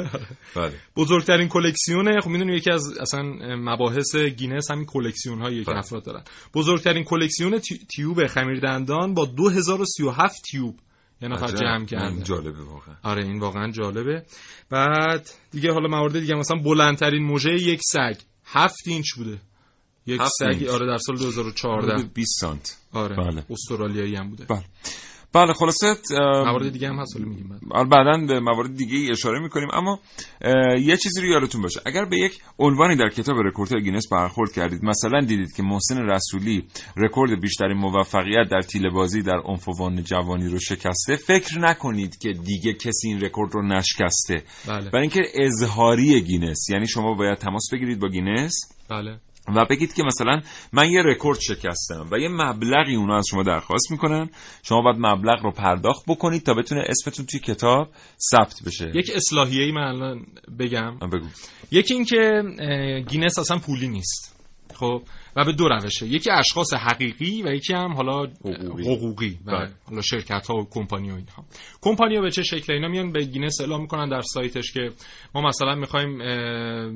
[0.57, 0.73] بله.
[0.97, 3.23] بزرگترین کلکسیون خب می‌دونی یکی از اصلا
[3.57, 5.79] مباحث گینس همین کلکسیون هایی که بله.
[5.79, 6.23] افراد دارن.
[6.55, 10.79] بزرگترین کلکسیون تی- تیوب خمیردندان با 2037 تیوب
[11.23, 11.47] یه نفر.
[11.47, 12.23] جمع کرده.
[12.23, 12.95] جالبه واقعا.
[13.03, 14.23] آره این واقعا جالبه.
[14.71, 19.39] بعد دیگه حالا موارد دیگه مثلا بلندترین مژه یک سگ هفت اینچ بوده.
[20.07, 20.69] یک سگی.
[20.69, 22.77] آره در سال 2014 حدود 20 سانت.
[22.93, 23.45] آره بله.
[23.51, 24.45] استرالیایی هم بوده.
[24.45, 24.65] بله.
[25.33, 25.87] بله خلاصه
[26.45, 27.61] موارد دیگه هم هست حالا میگیم بعد.
[27.71, 29.69] آره بعدا به موارد دیگه ای اشاره می‌کنیم.
[29.73, 30.01] اما
[30.81, 31.81] یه چیزی رو یادتون باشه.
[31.87, 36.65] اگر به یک عنوانی در کتاب رکوردهای گینس برخورد کردید مثلا دیدید که محسن رسولی
[36.97, 41.17] رکورد بیشترین موفقیت در تیله بازی در عنفوان جوانی رو شکسته.
[41.17, 44.43] فکر نکنید که دیگه کسی این رکورد رو نشکسته.
[44.69, 44.91] بله.
[44.91, 48.53] برای اینکه اظهاری گینس یعنی شما باید تماس بگیرید با گینس.
[48.89, 49.21] بله.
[49.49, 50.41] و بگید که مثلا
[50.73, 54.31] من یه رکورد شکستم و یه مبلغی اونا از شما درخواست می‌کنن.
[54.63, 57.89] شما باید مبلغ رو پرداخت بکنید تا بتونه اسمتون توی کتاب
[58.33, 58.93] ثبت بشه.
[58.95, 60.27] یک اصلاحیه ای من الان
[60.59, 60.99] بگم.
[60.99, 61.27] بگو.
[61.71, 64.37] یکی اینکه اه، گینس اصلا پولی نیست.
[64.75, 65.03] خب؟
[65.37, 66.07] و به دو روشه.
[66.07, 68.95] یکی اشخاص حقیقی و یکی هم حالا حقوقی.
[68.95, 69.39] حقوقی.
[69.47, 69.71] و بله.
[69.89, 71.45] حالا شرکت ها و کمپانی و اینها.
[71.81, 74.91] کمپانی ها به چه شکل؟ اینا میان به گینس اعلام می‌کنن در سایتش که
[75.35, 76.19] ما مثلا می‌خوایم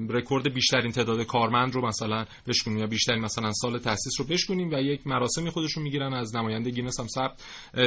[0.09, 4.79] رکورد بیشترین تعداد کارمند رو مثلا بشکنیم یا بیشترین مثلا سال تاسیس رو بشکنیم و
[4.79, 7.42] یک مراسمی خودشون می‌گیرن از نماینده گینس هم ثبت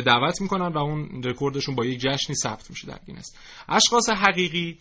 [0.05, 3.36] دعوت می‌کنن و اون رکوردشون با یک جشنی ثبت میشه در گینس.
[3.69, 4.77] اشخاص حقیقی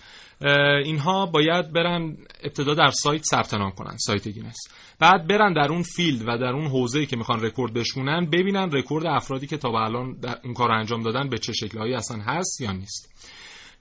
[0.84, 4.56] اینها باید برن ابتدا در سایت ثبت نام کنن سایت گینس.
[4.98, 9.06] بعد برن در اون field و در اون حوزه‌ای که می‌خوان رکورد بشکنن ببینن رکورد
[9.06, 12.72] افرادی که تا به الان اون کار انجام دادن به چه شکلهایی اصلا هست یا
[12.72, 13.12] نیست.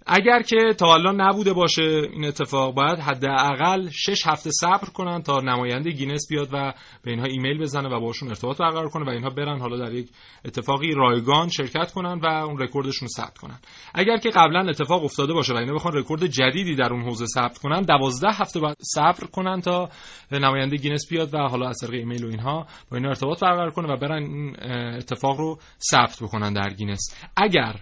[0.07, 5.39] اگر که تا الان نبوده باشه این اتفاق باید حداقل 6 هفته صبر کنن تا
[5.39, 9.29] نماینده گینس بیاد و به اینها ایمیل بزنه و باشون ارتباط برقرار کنه و اینها
[9.29, 10.09] برن حالا در یک
[10.45, 13.59] اتفاقی رایگان شرکت کنن و اون رکوردشون رو ثبت کنن.
[13.93, 17.57] اگر که قبلا اتفاق افتاده باشه و اینا بخوان رکورد جدیدی در اون حوزه ثبت
[17.57, 19.89] کنن 12 هفته باید صبر کنن تا
[20.31, 23.93] نماینده گینس بیاد و حالا از طریق ایمیل و اینها با اینا ارتباط برقرار کنه
[23.93, 24.55] و برن این
[24.97, 25.59] اتفاق رو
[25.91, 27.15] ثبت بکنن در گینس.
[27.37, 27.75] اگر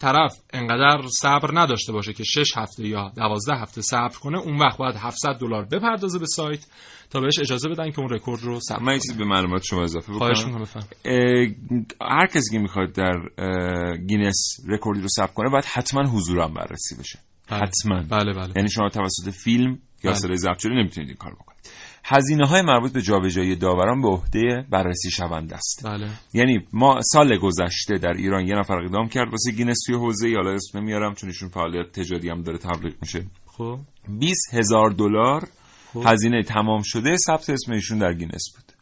[0.00, 4.78] طرف انقدر صبر نداشته باشه که 6 هفته یا 12 هفته صبر کنه اون وقت
[4.78, 6.66] باید 700 دلار بپردازه به سایت
[7.10, 10.12] تا بهش اجازه بدن که اون رکورد رو ثبت من چیزی به معلومات شما اضافه
[10.12, 11.56] خواهش بکنم می‌کنم بفرمایید.
[12.00, 13.14] اه، هر کسی که می‌خواد در
[14.08, 17.18] گینس رکوردی رو ثبت کنه باید حتما حضوراً بررسی بشه.
[17.50, 17.60] بله.
[17.60, 18.02] حتما.
[18.02, 18.52] بله بله.
[18.56, 19.70] یعنی شما توسط فیلم
[20.04, 20.14] یا بله.
[20.14, 21.55] صدای ضبط شده نمی‌تونید این کار بکنید.
[22.08, 25.82] هزینه های مربوط به جابجایی داوران به عهده بررسی شونده است.
[25.84, 26.08] بله.
[26.34, 30.50] یعنی ما سال گذشته در ایران یه نفر اقدام کرد واسه گینس توی حوزه حالا
[30.50, 33.24] اسم نمیارم چون ایشون فعالیت تجاری هم داره تبلیغ میشه.
[33.46, 33.78] خب.
[34.08, 35.48] 20 هزار دلار
[36.04, 38.72] هزینه تمام شده ثبت اسم ایشون در گینس بود.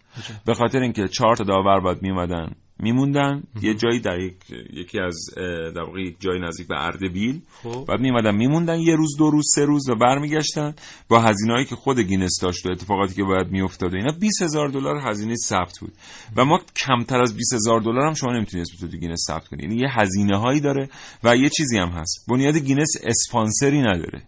[0.46, 4.34] به خاطر اینکه چهار تا داور باید میومدن میموندن یه جایی در یک
[4.72, 5.28] یکی از
[5.74, 7.40] در واقع یک جایی نزدیک به اردبیل.
[7.62, 7.84] خب.
[7.88, 10.74] بعد میومدن میموندن یه روز دو روز سه روز و برمیگشتن
[11.08, 14.68] با هزینه‌ای که خود گینس داشت و اتفاقاتی که باید میافتاد و اینا 20000 هزار
[14.68, 15.92] دلار هزینه ثبت بود.
[16.36, 19.62] و ما کمتر از 20000 هزار دلار هم شما نمی‌تونید اسم تو گینس ثبت کنی.
[19.62, 20.88] یعنی یه هزینه هایی داره
[21.24, 22.26] و یه چیزی هم هست.
[22.28, 24.22] بنیاد گینس اسپانسری نداره.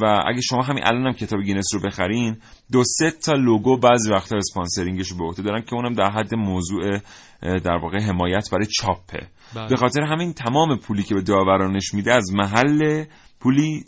[0.00, 2.36] و اگه شما همین الان هم کتاب گینس رو بخرین
[2.72, 6.10] دو سه تا لوگو بعضی وقتا sponsoring ش رو به عهده دارن که اونم در
[6.10, 6.98] حد موضوع
[7.42, 9.68] در واقع حمایت برای چاپه بله.
[9.68, 13.04] به خاطر همین تمام پولی که به داورانش میده از محل
[13.40, 13.84] پولی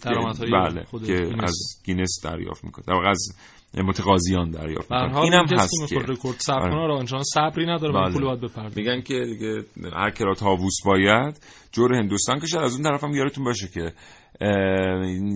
[0.52, 1.42] بله که گینس.
[1.42, 3.36] از گینس دریافت می‌کنه در واقع از
[3.84, 6.70] متقاضیان دریافت می‌کنه اینم هست که رکورد ثبت آره.
[6.70, 8.12] کنه رو آنچنان صبری نداره بله.
[8.12, 9.64] پول باید بپردازه میگن که دیگه
[9.96, 11.40] هر که را طاووس باید
[11.72, 13.92] جور هندوستان کشد از اون طرف هم یادتون باشه که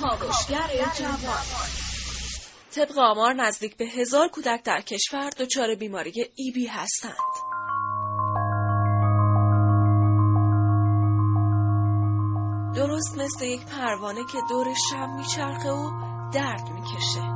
[0.01, 1.84] کاوشگر جوان.
[2.75, 7.15] طبق آمار نزدیک به هزار کودک در کشور دچار بیماری ای بی هستند.
[12.77, 15.91] درست مثل یک پروانه که دور شب میچرخه و
[16.33, 17.34] درد می‌کشه.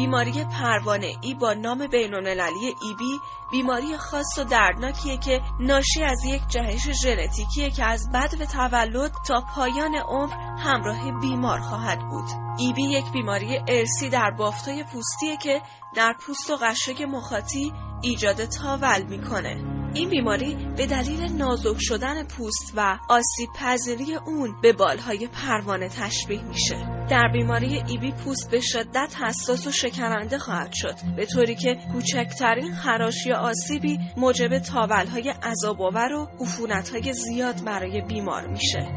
[0.00, 6.24] بیماری پروانه ای با نام بینالمللی ای بی بیماری خاص و دردناکیه که ناشی از
[6.24, 12.24] یک جهش ژنتیکیه که از بد و تولد تا پایان عمر همراه بیمار خواهد بود.
[12.58, 15.62] ای بی یک بیماری ارسی در بافتای پوستیه که
[15.94, 19.79] در پوست و قشای مخاطی ایجاد تاول می‌کنه.
[19.94, 26.42] این بیماری به دلیل نازک شدن پوست و آسیب پذیری اون به بالهای پروانه تشبیه
[26.42, 27.06] میشه.
[27.10, 32.74] در بیماری ایبی پوست به شدت حساس و شکننده خواهد شد به طوری که کوچکترین
[32.74, 38.88] خراش یا آسیبی موجب تاولهای عذاب‌آور و عفونتهای زیاد برای بیمار میشه.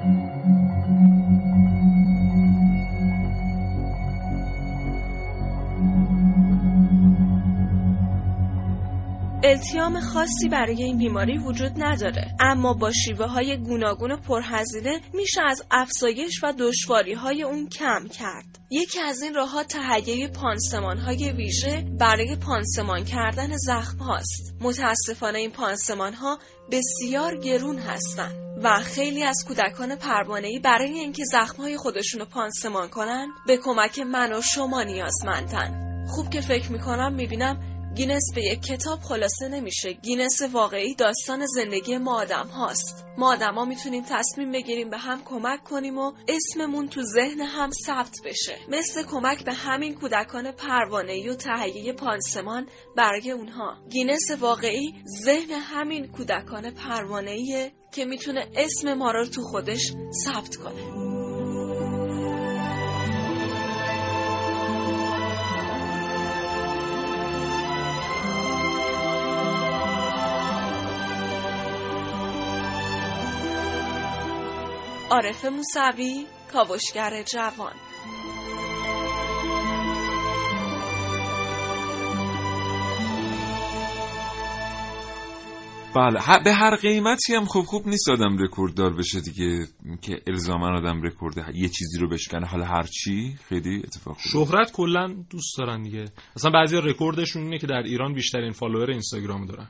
[9.45, 12.36] التیام خاصی برای این بیماری وجود نداره.
[12.39, 18.60] اما با شیوه های گوناگون پرهزینه میشه از افزایش و دشواری های اون کم کرد.
[18.69, 24.56] یکی از این راهها تهیه پانسمان های ویژه برای پانسمان کردن زخم هاست.
[24.62, 26.39] متاسفانه این پانسمان ها
[26.71, 33.27] بسیار گرون هستند و خیلی از کودکان پروانه‌ای برای اینکه زخم‌های خودشون رو پانسمان کنن
[33.47, 35.84] به کمک من و شما نیازمندن.
[36.08, 39.93] خوب که فکر می‌کنم می‌بینم گینس به یک کتاب خلاصه نمیشه.
[39.93, 43.06] گینس واقعی داستان زندگی ما آدم هاست.
[43.17, 47.69] ما آدم ها می‌تونیم تصمیم بگیریم به هم کمک کنیم و اسممون تو ذهن هم
[47.86, 48.58] ثبت بشه.
[48.69, 53.77] مثل کمک به همین کودکان پروانه‌ای و تهیه پانسمان برای اونها.
[53.89, 59.94] گینس واقعی ذهن همین کودکان پروانه‌ایه که می‌تونه اسم ما رو تو خودش
[60.25, 61.23] ثبت کنه.
[75.13, 77.73] عارف موسوی کاوشگر جوان.
[85.95, 89.67] بله به هر قیمتی هم خوب خوب نیست آدم رکورد دار بشه دیگه
[90.01, 92.45] که الزاما آدم رکورد یه چیزی رو بشکنه.
[92.47, 96.05] حالا هر چی خیلی اتفاق خوبه شهرت کلا دوست دارن دیگه.
[96.35, 99.69] اصلا بعضی رکوردشون اینه که در ایران بیشترین فالوور اینستاگرام دارن.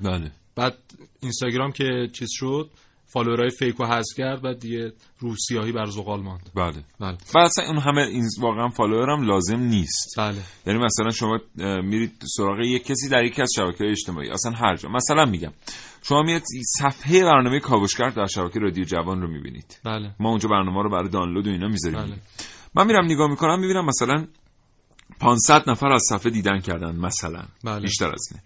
[0.00, 0.30] بله.
[0.56, 0.78] بعد
[1.20, 2.70] اینستاگرام که چیز شد
[3.06, 6.50] فالوورای فیک رو حذف کرد بعد دیگه رو سیاهی بر زغال ماند.
[6.54, 6.84] بله.
[7.00, 7.16] بله.
[7.34, 10.14] و اصلا اون همه این واقعا فالوور هم لازم نیست.
[10.18, 10.38] بله.
[10.66, 11.38] یعنی مثلا شما
[11.82, 14.88] میرید سراغ یک کسی در یکی از شبکه اجتماعی اصلا هر جا.
[14.88, 15.52] مثلا میگم
[16.02, 16.42] شما میاد
[16.78, 19.80] صفحه برنامه کاوشگر در شبکه رادیو جوان رو می‌بینید.
[19.84, 20.14] بله.
[20.20, 21.98] ما اونجا برنامه رو برای دانلود و اینا می‌ذاریم.
[21.98, 22.16] بله.
[22.74, 24.26] من میرم نگاه می‌کنم می‌بینم مثلا
[25.20, 27.42] 500 نفر از صفحه دیدن کردن مثلا.
[27.64, 27.80] بله.
[27.80, 28.42] بیشتر از اینه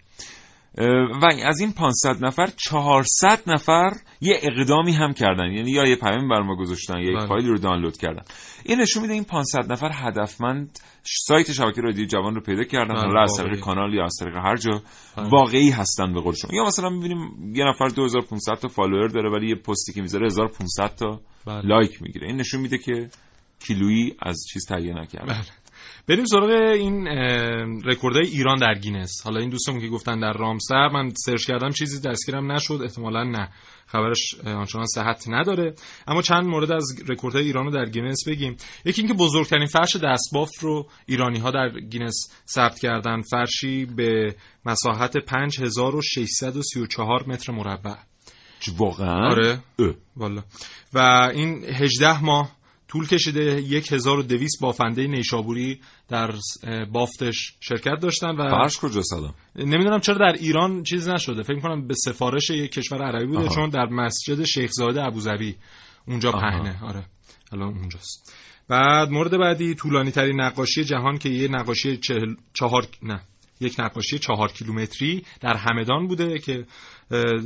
[1.21, 3.91] و از این 500 نفر 400 نفر
[4.21, 7.27] یه اقدامی هم کردن یعنی یا یه پیام بر ما گذاشتن یا یک بله.
[7.27, 8.23] فایلی رو دانلود کردن
[8.65, 13.03] این نشون میده این 500 نفر هدفمند سایت شبکه رادیو جوان رو پیدا کردن بله،
[13.03, 13.31] حالا از.
[13.37, 14.81] طریق کانال یا از طریق هر جا
[15.17, 15.29] بله.
[15.29, 19.49] واقعی هستن به قول شما یا مثلا می‌بینیم یه نفر 2500 تا فالوور داره ولی
[19.49, 21.61] یه پستی که می‌ذاره 1500 تا بله.
[21.61, 23.09] لایک می‌گیره این نشون میده که
[23.59, 25.35] کیلویی از چیز تهیه نکرده.
[26.09, 27.07] بریم سراغ این
[27.85, 29.21] رکوردهای ایران در گینس.
[29.23, 33.49] حالا این دوستمون که گفتن در رامسر من سرچ کردم چیزی دستگیرم نشد احتمالا نه.
[33.87, 35.75] خبرش آنچنان صحت نداره.
[36.07, 38.57] اما چند مورد از رکوردهای ایران رو در گینس بگیم.
[38.85, 43.21] یکی اینکه بزرگترین فرش دستبافت رو ایرانی ها در گینس ثبت کردن.
[43.21, 44.35] فرشی به
[44.65, 47.95] مساحت 5634 متر مربع.
[48.77, 49.59] واقعا؟ آره.
[50.15, 50.43] والا.
[50.93, 50.99] و
[51.33, 52.58] این 18 ماه
[52.89, 56.31] طول کشیده 1200 بافنده نیشابوری در
[56.91, 61.43] بافتش شرکت داشتن و فرش کجاست الان نمی‌دونم چرا در ایران چیز نشده.
[61.43, 63.55] فکر کنم به سفارش یک کشور عربی بوده آها.
[63.55, 65.55] چون در مسجد شیخ زاید ابوظبی.
[66.07, 66.39] اونجا آها.
[66.39, 66.83] پهنه.
[66.83, 67.05] آره.
[67.51, 68.33] الان اونجاست.
[68.67, 72.35] بعد مورد بعدی طولانی ترین نقاشی جهان که یه نقاشی چهل...
[72.53, 73.21] چهار نه.
[73.61, 76.65] یک نقاشی چهار کیلومتری در همدان بوده که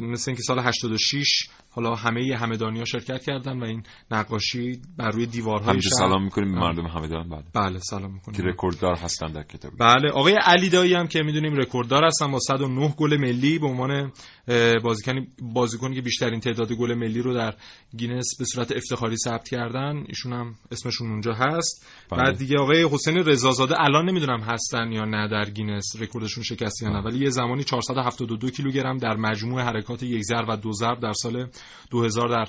[0.02, 5.82] مثل اینکه سال 86 حالا همه همدانی شرکت کردن و این نقاشی بر روی دیوارهای
[5.82, 5.92] شهر.
[5.94, 6.60] سلام می‌کنیم به.
[6.60, 7.44] مردم همدان بله.
[7.54, 8.38] بله سلام می‌کنیم.
[8.38, 12.40] که رکورددار هستن در کتاب بله آقای علی دایی هم که می‌دونیم رکورددار هستن با
[12.40, 14.12] 109 گل ملی به عنوان
[14.48, 17.54] اه، بازیکنی بازیکنی که بیشترین تعداد گل ملی رو در
[17.98, 20.04] گینس به صورت افتخاری ثبت کردن.
[20.08, 21.88] ایشون هم اسمشون اونجا هست.
[22.12, 22.24] بله.
[22.24, 26.90] بعد دیگه آقای حسین رضازاده الان نمی‌دونم هستن یا نه در گینس رکوردشون شکست یا
[26.90, 31.14] نه ولی یه زمانی 472 کیلوگرم در مجموع حرکات یک ضرب و دو ضرب در
[31.14, 31.48] سال
[31.92, 32.48] 2000 در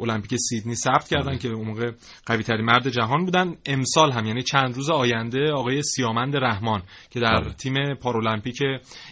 [0.00, 1.90] المپیک سیدنی ثبت کردن که اون موقع
[2.26, 7.20] قوی ترین مرد جهان بودن امسال هم یعنی چند روز آینده آقای سیامند رحمان که
[7.20, 7.52] در بله.
[7.52, 8.62] تیم پارالمپیک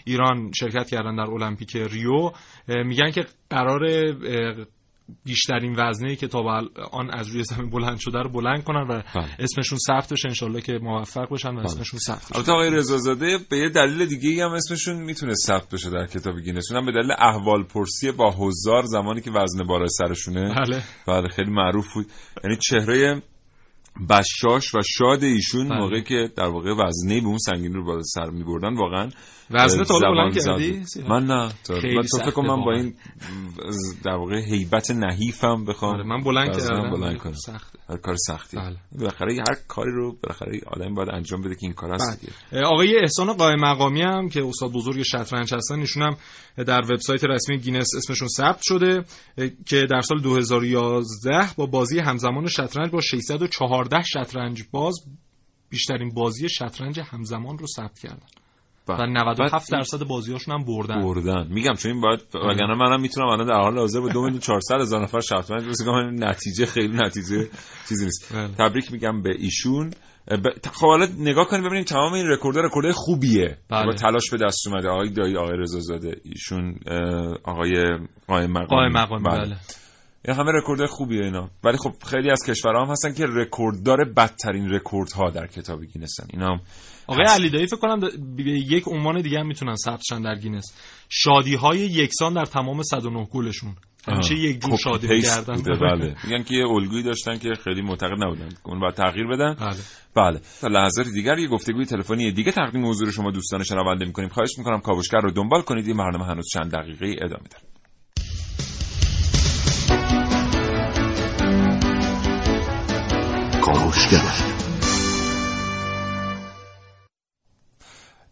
[0.04, 2.30] ایران شرکت کردن در المپیک ریو
[2.68, 3.80] میگن که قرار
[5.24, 6.48] بیشترین وزنه که تا به
[6.92, 9.36] الان از روی زمین بلند شده رو بلند کنن و بله.
[9.38, 12.36] اسمشون ثبت بشه انشالله که موفق بشن و اسمشون ثبت بشه.
[12.36, 16.72] البته آقای رضازاده به یه دلیل دیگه هم اسمشون می‌تونه ثبت بشه در کتاب گینس.
[16.72, 20.54] اونم به دلیل احوال پرسی با حضار زمانی که وزنه بالای سرشونه.
[20.54, 20.82] بله.
[21.06, 22.06] بله خیلی معروف بود.
[22.44, 23.22] یعنی چهره
[24.10, 25.78] بشاش و شاد ایشون بله.
[25.78, 29.08] موقعی که در واقع وزنه به اون سنگینی رو بالا سر میبردن واقعا
[29.50, 30.44] وزنه زبان بلند.
[30.44, 31.52] کردی؟ من نه
[31.94, 32.72] من تو فکر کنم من با.
[32.72, 32.94] این
[34.04, 38.56] در واقع هیبت نحیفم بخوام آره، من بلند کردم بلند کنم سخته هر کار سختی
[38.56, 38.76] بله.
[38.98, 42.28] بالاخره هر کاری رو بالاخره آدم باید انجام بده که این کار هست.
[42.52, 46.16] اه، آقای احسان قائم مقامی هم که استاد بزرگ شطرنج هستن ایشون هم
[46.64, 49.04] در وبسایت رسمی گینس اسمشون ثبت شده
[49.66, 53.00] که در سال 2011 با بازی همزمان شطرنج با
[53.84, 54.94] 614 شطرنج باز
[55.68, 58.26] بیشترین بازی شطرنج همزمان رو ثبت کردن.
[58.88, 61.00] و بعد 97 این- درصد بازیاشون هم بردن.
[61.02, 61.46] بردن.
[61.50, 64.80] میگم چون این باید وگرنه منم می‌تونم الان در حال حاضر با 2 میلیون 400
[64.80, 66.24] هزار نفر شطرنج بازی کنم.
[66.24, 67.48] نتیجه خیلی نتیجه
[67.88, 68.32] چیزی نیست.
[68.34, 68.48] بله.
[68.48, 69.90] تبریک میگم به ایشون.
[70.28, 70.48] ب...
[70.72, 73.58] خب حالا نگاه کنیم ببینیم تمام این رکوردها رکورد خوبیه.
[73.70, 73.86] بله.
[73.86, 74.88] با تلاش به دست اومده.
[74.88, 76.78] آقای دایی آقای رضا زاده ایشون
[77.44, 77.72] آقای
[78.28, 78.66] قائم مقامی.
[78.66, 79.56] قائم مقامی بله.
[80.24, 81.50] این همه رکورد خوبیه اینا.
[81.64, 86.46] ولی خب خیلی از کشورها هم هستن که رکورددار بدترین رکوردها در کتاب گینسن اینا
[86.46, 86.60] هم
[87.06, 87.40] آقای هست.
[87.40, 90.64] علی دایی فکر کنم به یک عنوان دیگه هم می‌تونن ثبت شن در گینس.
[91.08, 93.76] شادی های یکسان در تمام 109 گلشون
[94.08, 96.14] همیشه یک جور شادی paste کردن بوده، بله.
[96.24, 98.48] میگن که یه الگویی داشتن که خیلی معتقد نبودن.
[98.62, 99.54] اون باید تغییر بدن.
[99.54, 99.76] بله.
[100.16, 100.40] بله.
[100.60, 104.28] تا لحظات دیگر یه گفتگوی تلفنی دیگه تقدیم حضور شما دوستان شنونده می‌کنیم.
[104.28, 105.86] خواهش می‌کنم کاوشگر رو دنبال کنید.
[105.86, 107.81] این برنامه هنوز چند دقیقه ادامه داره.
[113.72, 114.18] کاوشگر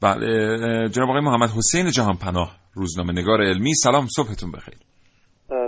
[0.03, 3.75] بله جناب آقای محمد حسین جهان پناه روزنامه نگار علمی.
[3.75, 4.75] سلام صبحتون بخیر.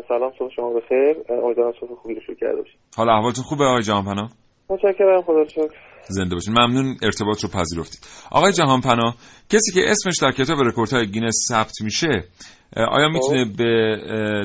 [0.08, 1.16] سلام صبح شما بخیر.
[1.44, 2.78] امیدوارم صبح خوبی رو شروع کرده باشید.
[2.96, 4.30] حال احوالتون خوبه آقای جهان پناه
[4.70, 5.76] متشکرم خدا شکر
[6.08, 6.52] زنده باشین.
[6.52, 8.00] ممنون ارتباط رو پذیرفتید.
[8.30, 9.16] آقای جهان پناه
[9.48, 12.24] کسی که اسمش در کتاب رکوردهای گینس ثبت میشه
[12.76, 13.96] آیا می‌تونه به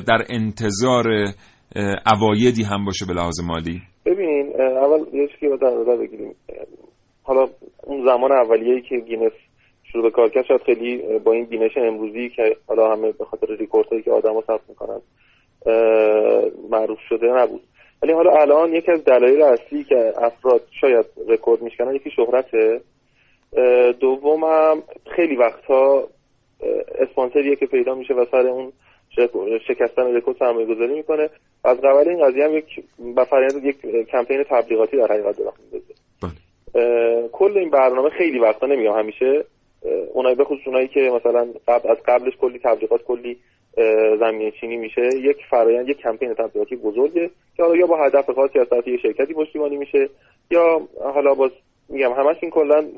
[0.06, 1.04] در انتظار
[2.06, 3.82] عوایدی هم باشه به لحاظ مالی؟
[4.62, 6.34] اول یه چیزی در نظر بگیریم.
[7.22, 7.48] حالا
[7.82, 9.32] اون زمان اولیه‌ای که گینس
[9.92, 13.46] شروع به کار کرد شاید خیلی با این بینش امروزی که حالا همه به خاطر
[13.46, 15.00] رکوردهایی که آدما ثبت می‌کنن
[16.70, 17.60] معروف شده نبود.
[18.02, 22.80] ولی حالا الان یکی از دلایل اصلی که افراد شاید رکورد میشکنن یکی شهرته.
[24.00, 24.82] دومم
[25.16, 26.08] خیلی وقتها
[26.98, 28.72] اسپانسریه که پیدا میشه و سر اون
[29.68, 31.30] شکستن رکورد سرمایه گذاری می‌کنه.
[31.64, 32.84] از قبل این قضیه هم یک
[33.30, 35.94] فرآیند یک کمپین تبلیغاتی در حقیقت راه میندازه.
[37.32, 39.44] کل این برنامه خیلی وقتا نمیگم همیشه.
[40.12, 43.38] اونایی به خصوص اونایی که مثلا قبل از قبلش کلی تبلیغات کلی
[44.20, 48.58] زمینه چینی میشه یک فرایند یک کمپین تبلیغاتی بزرگه که حالا یا با هدف خاصی
[48.58, 50.08] از طرف یه شرکتی پشتیبانی میشه
[50.50, 50.80] یا
[51.14, 51.50] حالا باز
[51.88, 52.88] میگم همش این کلا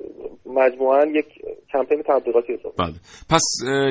[0.47, 1.27] مجموعا یک
[1.73, 2.95] کمپین تبلیغاتی حساب بله.
[3.31, 3.45] پس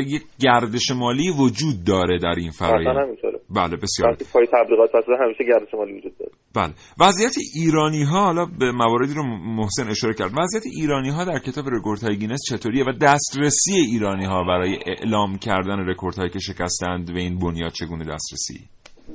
[0.06, 3.18] یک گردش مالی وجود داره در این فرآیند
[3.56, 4.18] بله بسیار.
[4.34, 6.32] پای تبلیغات پس همیشه گردش مالی وجود داره.
[6.56, 6.74] بله.
[7.00, 9.24] وضعیت ایرانی ها حالا به مواردی رو
[9.58, 10.32] محسن اشاره کرد.
[10.32, 15.80] وضعیت ایرانی ها در کتاب رکوردهای گینس چطوریه و دسترسی ایرانی ها برای اعلام کردن
[15.90, 18.60] رکوردهایی که شکستند به این بنیاد چگونه دسترسی؟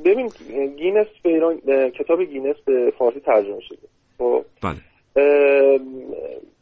[0.05, 0.29] ببین
[0.77, 1.61] گینس به ایران
[1.99, 3.89] کتاب گینس به فارسی ترجمه شده.
[4.19, 4.94] خب؟ بله.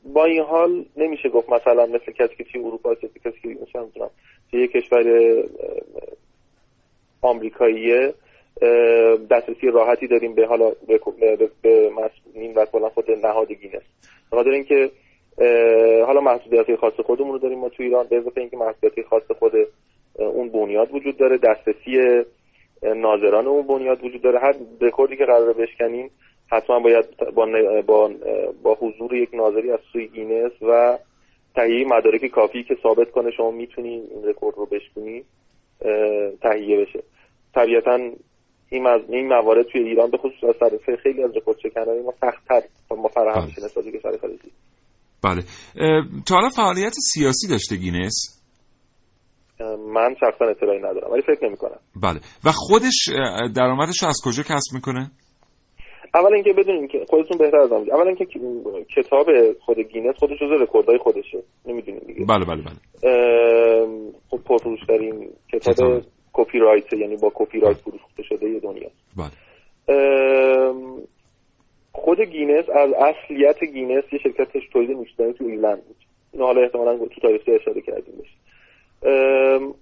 [0.05, 3.85] با این حال نمیشه گفت مثلا مثل کسی که توی اروپا کسی کسی که مثلا
[3.85, 4.11] می‌تونم
[4.53, 5.05] یک کشور
[7.23, 8.15] آمریکاییه
[9.31, 13.83] دسترسی راحتی داریم به حالا به, به, به مسئولین و کلا خود نهاد گینس.
[14.33, 14.91] بخاطر اینکه
[16.07, 19.53] حالا محدودیت خاص خودمون رو داریم ما تو ایران به اضافه اینکه محدودیت خاص خود
[20.19, 22.23] اون بنیاد وجود داره دسترسی
[22.83, 24.39] ناظران اون بنیاد وجود داره.
[24.39, 26.11] هر رکوردی که قرار بشکنیم
[26.53, 27.47] حتما باید با,
[27.87, 28.11] با,
[28.63, 30.99] با حضور یک ناظری از سوی گینس و
[31.55, 35.25] تهیه مدارک کافی که ثابت کنه شما می‌تونی این رکورد رو بشکنی
[36.43, 37.03] تهیه بشه.
[37.55, 37.95] طبیعتا
[38.71, 42.63] این, این موارد توی ایران به خصوص از طرف خیلی از رکورد شکنان ما سختتر
[42.91, 44.53] ما فراهم میشه نسبت به کشور خارجی.
[45.25, 45.43] بله.
[46.27, 48.39] تا حالا فعالیت سیاسی داشته گینس؟
[49.95, 52.21] من شخصا اطلاعی ندارم ولی فکر نمی کنم بله.
[52.45, 53.09] و خودش
[53.57, 55.11] درآمدش رو از کجا کسب می‌کنه؟
[56.15, 58.27] اول اینکه بدونیم که خودتون بهتر از من اول اینکه
[58.97, 59.27] کتاب
[59.61, 61.43] خود گینس خودش جزو رکوردهای خودشه.
[61.67, 62.25] نمی‌دونیم دیگه.
[62.25, 62.77] بله بله بله.
[64.31, 66.03] خب پرفروش ترین کتاب.
[66.33, 68.89] کپی رایت یعنی با کپی رایت فروخته شده یه دنیا.
[69.17, 69.31] بله.
[71.93, 75.97] خود گینس از اصلیت گینس یه شرکت تولید نوشیدنی تو ایرلند بود.
[76.33, 78.43] اینو حالا احتمالاً تو تاریخی اشاره کردیم بشه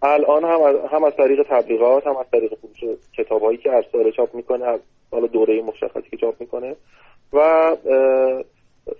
[0.02, 4.34] الان هم از, هم از طریق تبلیغات هم از طریق فروش کتابایی که ارسال چاپ
[4.34, 4.80] می‌کنه از
[5.10, 6.76] حالا دوره مشخصی که چاپ می‌کنه
[7.32, 7.76] و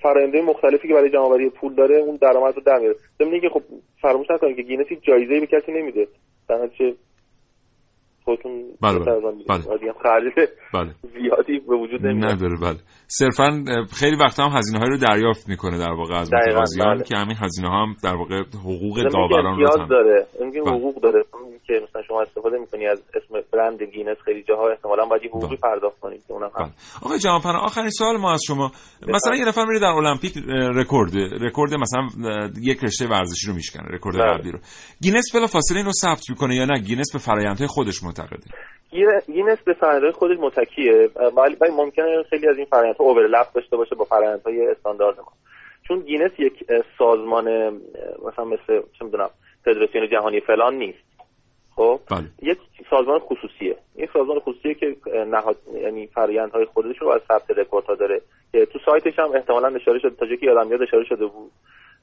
[0.02, 3.62] فراینده مختلفی که برای جمعآوری پول داره اون درآمد رو در میاره ضمن خب
[4.02, 6.08] فراموش نکنید که گینس جایزه به کسی نمیده.
[6.48, 6.70] در
[8.30, 8.98] خودتون بله
[9.48, 9.92] بله.
[10.02, 10.90] خرج بله.
[11.12, 12.32] زیادی به وجود نمیاد.
[12.32, 12.78] نداره بله.
[13.06, 17.04] صرفا خیلی وقتا هم هزینه های رو دریافت می‌کنه در واقع از متقاضیان بله.
[17.04, 19.88] که همین هزینه ها هم در واقع حقوق داوران رو هم.
[19.88, 20.60] داره بله.
[20.60, 21.24] حقوق داره.
[21.66, 25.56] که مثلا شما استفاده می‌کنی از اسم برند گینس خیلی جاها احتمالاً باید حقوقی بله.
[25.56, 26.70] پرداخت کنید که اونم هم
[27.02, 28.70] آقای جهانپنا آخرین سوال ما از شما.
[29.08, 30.32] مثلا یه نفر میره در المپیک
[30.74, 32.28] رکورد رکورد مثلا
[32.62, 34.58] یک رشته ورزشی رو میشکنه رکورد قبلی رو.
[35.02, 38.46] گینس بلا فاصله اینو ثبت می‌کنه یا نه؟ گینس به فرآیندهای خودش معتقده
[39.26, 41.10] گینس به فرآیندهای خودش متکیه.
[41.36, 45.32] ولی ممکنه خیلی از این فرآیندها overlap داشته باشه با فرآیندهای استاندارد ما.
[45.88, 46.64] چون گینس یک
[46.98, 47.68] سازمان
[48.26, 49.30] مثلا مثل چه می‌دونم
[49.64, 50.98] فدراسیون جهانی فلان نیست.
[51.76, 52.24] خب؟ بله.
[52.42, 52.58] یک
[52.90, 53.76] سازمان خصوصیه.
[53.96, 54.96] یک سازمان خصوصیه که
[55.26, 58.20] نهاد یعنی فرآیندهای خودش رو از ثبت رکوردها داره.
[58.52, 61.50] که تو سایتش هم احتمالاً اشاره شده تا جایی که یادم میاد اشاره شده بود.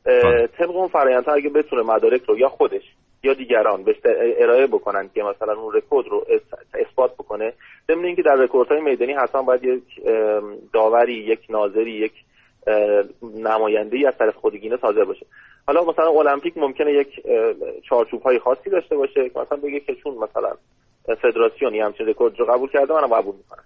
[0.05, 0.47] بله.
[0.47, 2.84] طبق اون فرآیندها اگه بتونه مدارک رو یا خودش
[3.28, 3.95] یا دیگران بهش
[4.38, 6.25] ارائه بکنن که مثلا اون رکورد رو
[6.73, 7.53] اثبات بکنه
[7.88, 9.84] ضمن اینکه در رکوردهای میدانی حتما باید یک
[10.73, 12.11] داوری یک ناظری یک
[13.36, 15.25] نماینده ای از طرف خود گینس حاضر باشه.
[15.67, 17.07] حالا مثلا المپیک ممکنه یک
[17.89, 20.51] چارچوب های خاصی داشته باشه که مثلا بگه که چون مثلا
[21.21, 23.63] فدراسیون یه همچین رکورد رو قبول کرده منم قبول می‌کنم.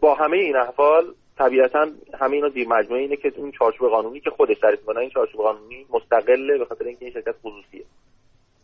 [0.00, 1.04] با همه این احوال
[1.38, 1.80] طبیعتا
[2.20, 5.40] همه اینا زیر مجموعه اینه که اون چارچوب قانونی که خودش تعریف کنه این چارچوب
[5.40, 7.84] قانونی مستقله به خاطر اینکه این شرکت خصوصیه.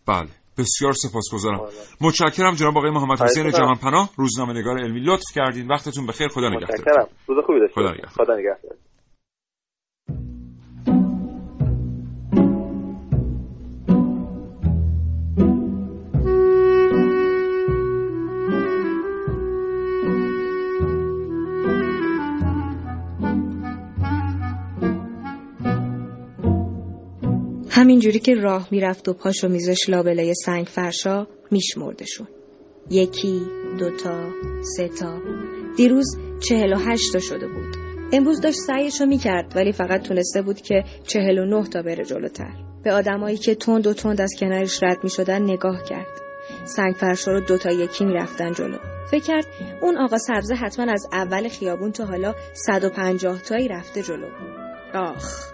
[0.08, 0.28] بله.
[0.58, 1.60] بسیار سپاسگزارم.
[2.00, 5.00] متشکرم جناب آقای محمد حسین جهان پناه روزنامه نگار علمی.
[5.00, 5.68] لطف کردین.
[5.68, 6.28] وقتتون بخیر.
[6.28, 6.68] خدا نگهدار.
[6.70, 7.08] متشکرم.
[7.26, 7.74] روز خوبی داشته
[8.14, 8.76] خدا نگهدار.
[27.84, 32.26] همینجوری که راه می‌رفت و پاشو میزش لابلای سنگ فرشا میشمردشون.
[32.90, 33.40] یکی
[33.78, 34.30] دوتا
[34.76, 35.18] سه تا
[35.76, 37.76] دیروز چهل و هشت تا شده بود.
[38.12, 42.52] امروز داشت سعیشو می‌کرد ولی فقط تونسته بود که چهل و نه تا بره جلوتر.
[42.84, 46.06] به آدمایی که تند و تند از کنارش رد می‌شدن نگاه کرد.
[46.64, 48.78] سنگ فرشا رو دوتا یکی می‌رفتن جلو.
[49.10, 49.46] فکر کرد
[49.82, 52.34] اون آقا سبزه حتما از اول خیابون تا حالا
[52.66, 54.28] 150 تایی رفته جلو.
[54.94, 55.52] آخ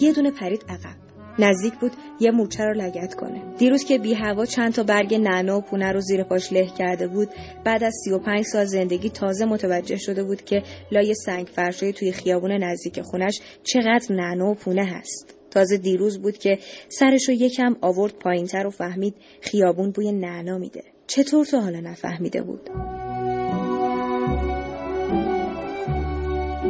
[0.00, 1.01] یه دونه پرید عقب.
[1.38, 3.42] نزدیک بود یه مورچه رو لگت کنه.
[3.58, 7.08] دیروز که بی هوا چند تا برگ نعنا و پونه رو زیر پاش له کرده
[7.08, 7.28] بود
[7.64, 10.62] بعد از 35 سال زندگی تازه متوجه شده بود که
[10.92, 15.34] لای سنگ فرشای توی خیابون نزدیک خونش چقدر نعنا و پونه هست.
[15.50, 16.58] تازه دیروز بود که
[16.88, 20.82] سرش رو یکم آورد پایینتر و فهمید خیابون بوی نعنا میده.
[21.06, 22.91] چطور تو حالا نفهمیده بود؟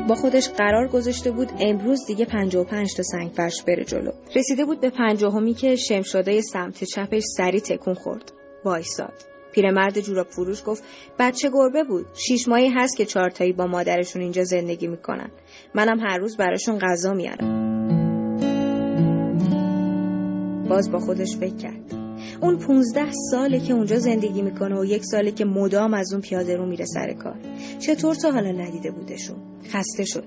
[0.09, 4.11] با خودش قرار گذاشته بود امروز دیگه 55 تا سنگ فرش بره جلو.
[4.36, 8.32] رسیده بود به پنجاهمی که شمشاده سمت چپش سری تکون خورد.
[8.64, 9.12] وایساد.
[9.53, 10.84] پیرمرد جوراب فروش گفت
[11.18, 12.07] بچه گربه بود.
[12.14, 15.30] شیش ماهی هست که چهارتایی با مادرشون اینجا زندگی می‌کنن.
[15.74, 17.72] منم هر روز براشون غذا میارم.
[20.68, 21.94] باز با خودش فکر کرد.
[22.40, 26.57] اون 15 ساله که اونجا زندگی می‌کنه و یک ساله که مدام از اون پیاده
[26.57, 27.38] رو میره سر کار.
[27.78, 29.51] چطور تا حالا ندیده بودشون.
[29.68, 30.24] خسته شد.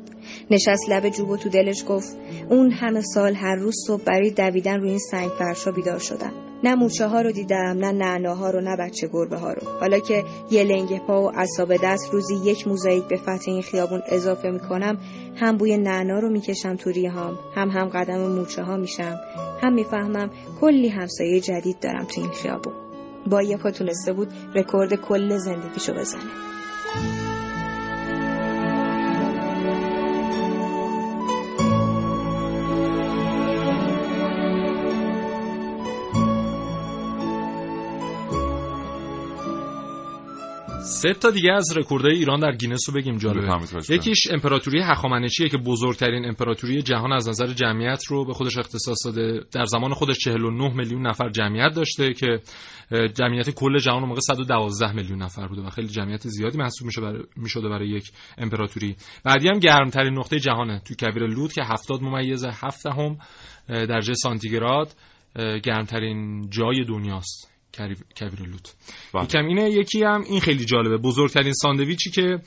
[0.51, 2.17] نشست لب جوب و تو دلش گفت
[2.49, 6.31] اون همه سال هر روز صبح برای دویدن روی این سنگ فرشا بیدار شدم.
[6.63, 9.67] نه موچه ها رو دیدم نه نعناها رو نه بچه گربه ها رو.
[9.79, 14.01] حالا که یه لنگه پا و اصاب دست روزی یک موزاییک به فتح این خیابون
[14.09, 14.97] اضافه می‌کنم
[15.35, 19.19] هم بوی نعنا رو می‌کشم تو ریهام هم هم قدم موچه ها میشم.
[19.61, 20.29] هم می‌فهمم
[20.61, 22.73] کلی همسایه جدید دارم تو این خیابون.
[23.27, 26.21] با یه پا تونسته بود رکورد کل زندگیشو بزنه.
[40.95, 43.67] سه تا دیگه از رکوردهای ایران در گینس رو بگیم جالبه.
[43.89, 49.41] یکیش امپراتوری هخامنشیه که بزرگترین امپراتوری جهان از نظر جمعیت رو به خودش اختصاص داده.
[49.51, 52.39] در زمان خودش 49 میلیون نفر جمعیت داشته که
[53.13, 57.23] جمعیت کل جهان موقع 112 میلیون نفر بوده و خیلی جمعیت زیادی محسوب میشه برای
[57.35, 58.95] می‌شده برای یک امپراتوری.
[59.23, 63.17] بعدی هم گرمترین نقطه جهانه تو کویر لوت که 70 ممیز 7 هم
[63.69, 64.93] درجه سانتیگراد
[65.63, 67.54] گرمترین جای دنیاست.
[67.77, 68.75] کویر لوت.
[69.23, 70.97] یکم اینه یکی هم این خیلی جالبه.
[70.97, 72.39] بزرگترین ساندویچی که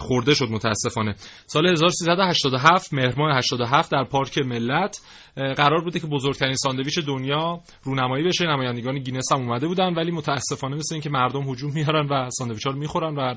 [0.00, 1.14] خورده شد متاسفانه.
[1.46, 5.00] سال 1387 مهر ماه 87 در پارک ملت
[5.36, 8.44] قرار بوده که بزرگترین ساندویچ دنیا رونمایی بشه.
[8.44, 12.72] نمایندگان گینس هم اومده بودن ولی متاسفانه مثل اینکه مردم هجوم میارن و ساندویچ ها
[12.72, 13.34] رو می‌خورن و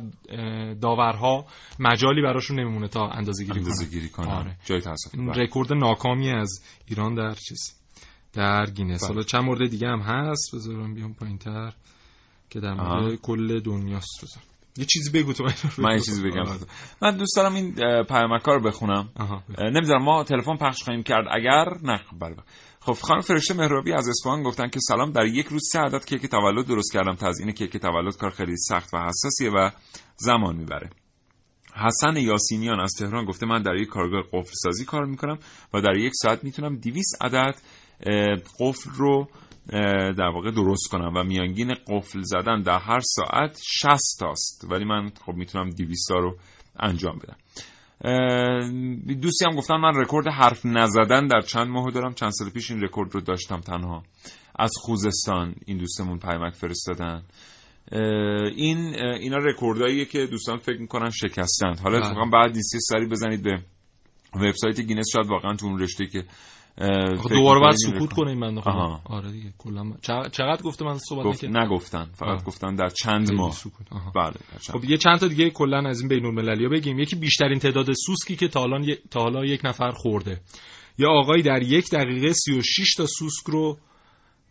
[0.82, 1.46] داورها
[1.80, 4.28] مجالی براشون نمیمونه تا اندازه گیری اندازه گیری کنن.
[4.28, 4.58] آره.
[4.66, 7.85] جای تاسف رکورد ناکامی از ایران در چیز؟
[8.36, 9.04] در گینس.
[9.04, 11.74] حالا چند مورد دیگه هم هست بذارم بیام پایینتر
[12.50, 14.24] که در مورد کل دنیاست.
[14.24, 14.44] بذار
[14.78, 15.44] یه چیزی بگو تو.
[15.78, 16.44] من یه چیزی بگم.
[17.02, 17.74] من دوست دارم این
[18.04, 19.10] پیامک رو بخونم.
[19.60, 21.26] نمی‌ذارم ما تلفن پخش خواهیم کرد.
[21.32, 22.36] اگر نه بله
[22.80, 26.26] خب خانم فرشته مهرابی از اصفهان گفتن که سلام در یک روز سه عدد کیک
[26.26, 27.16] تولد درست کردم.
[27.16, 29.70] تزیین کیک تولد کار خیلی سخت و حساسیه و
[30.16, 30.90] زمان می‌بره.
[31.76, 35.38] حسن یاسینیان از تهران گفته من در یک کارگاه قفل سازی کار می‌کنم
[35.74, 37.56] و در یک ساعت می‌تونم 200 عدد
[38.60, 39.28] قفل رو
[40.18, 44.68] در واقع درست کنم و میانگین قفل زدن در هر ساعت 60 تاست.
[44.70, 46.38] ولی من خب می‌تونم 200 تا رو
[46.80, 47.38] انجام بدم.
[49.22, 52.14] دوستی هم گفتن من رکورد حرف نزدن در چند ماه دارم.
[52.14, 54.04] چند سال پیش این رکورد رو داشتم تنها.
[54.60, 57.24] از خوزستان این دوستمون پیمک فرستادن.
[58.56, 63.44] این اینا رکورداییه که دوستان فکر می‌کنن شکستند حالا اتفاقا بد نیست یه سری بزنید
[63.44, 63.60] به
[64.34, 65.10] وبسایت گینس.
[65.14, 66.24] شاید واقعا تو اون رشته که
[67.30, 69.02] دوباره باید سکوت کنه این بنده خدا.
[69.06, 69.94] آره دیگه کلا.
[70.32, 72.44] چقدر گفته من صحبت گفت نگفتن فقط آه.
[72.44, 73.56] گفتن در چند ماه.
[74.16, 74.34] بله
[74.72, 77.00] خب یه چند تا دیگه کلا از این بین المللی بگیم.
[77.00, 80.42] یکی بیشترین تعداد سوسکی که تا حالا تا حالا یک نفر خورده.
[80.98, 83.78] یا آقایی در یک دقیقه 36 تا سوسک رو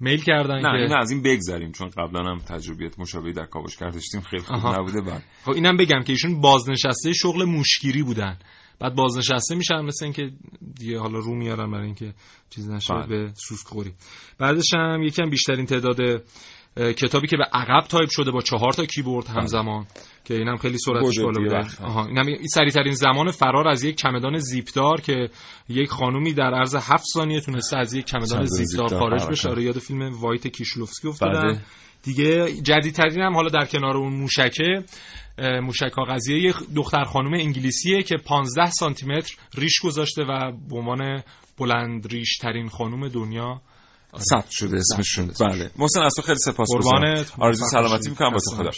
[0.01, 0.99] میل کردن نه که...
[0.99, 5.23] از این بگذریم چون قبلا هم تجربیت مشابهی در کاوشگر داشتیم خیلی خوب نبوده بعد
[5.45, 8.39] خب اینم بگم که ایشون بازنشسته شغل موشگیری بودن.
[8.79, 10.33] بعد بازنشسته میشن مثل اینکه
[10.75, 12.15] دیگه حالا رو میارن برای اینکه
[12.51, 13.07] چیز نشه بله.
[13.07, 13.93] به سوسک خوری
[14.39, 16.23] بعدش هم یکم بیشترین تعداد
[16.77, 19.87] کتابی که به عقب تایپ شده با چهار تا کیبورد همزمان
[20.25, 21.85] که اینم خیلی سرعتش بالا بوده.
[21.85, 25.31] آها اینم سریع ترین زمان فرار از یک چمدان زیپدار که
[25.69, 29.49] یک خانومی در عرض هفت ثانیه تونسته از یک چمدان زیپدار خارج بشه.
[29.49, 31.61] آره یاد فیلم White کیشلوفسکی افتادم بله.
[32.03, 34.85] دیگه جدیدترین هم حالا در کنار اون موشکه
[35.39, 41.23] موشک قضیه دختر خانم انگلیسیه که 15 سانتی متر ریش گذاشته و به عنوان
[41.59, 43.61] بلند ریش ترین خانم دنیا
[44.19, 45.71] ثبت شده اسمشون بله.
[45.77, 48.31] محسن از تو خیلی سپاسگزارم آرزو سلامتی می‌کنم.
[48.31, 48.71] با تو خدا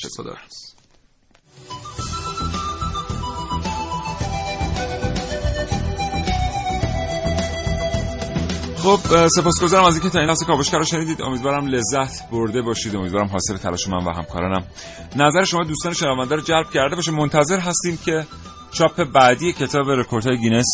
[8.76, 11.22] خب سپاسگزارم از اینکه تا این لحظه کاوشگر رو شنیدید.
[11.22, 12.97] امیدوارم لذت برده باشید.
[12.97, 14.64] امیدوارم حاصل تلاش من و همکارانم.
[15.16, 17.11] نظر شما دوستان شنونده رو جلب کرده باشه.
[17.11, 18.26] منتظر هستیم که
[18.72, 20.66] چاپ بعدی کتاب رکوردهای گینس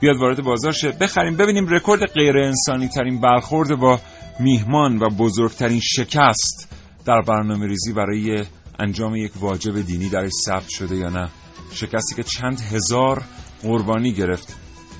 [0.00, 0.92] بیاد وارد بازار شه.
[0.92, 4.00] بخریم ببینیم رکورد غیر انسانی ترین برخورد با
[4.40, 6.72] میهمان و بزرگترین شکست
[7.04, 8.44] در برنامه ریزی برای
[8.78, 11.28] انجام یک واجب دینی درش ثبت شده یا نه.
[11.72, 13.22] شکستی که چند هزار
[13.62, 14.56] قربانی گرفت.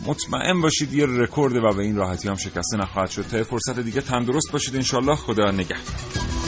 [0.06, 3.22] مطمئن باشید یه رکورد و به این راحتی هم شکسته نخواهد شد.
[3.22, 4.76] تا فرصت دیگه تندرست باشید.
[4.76, 6.47] انشالله خدا نگهدار.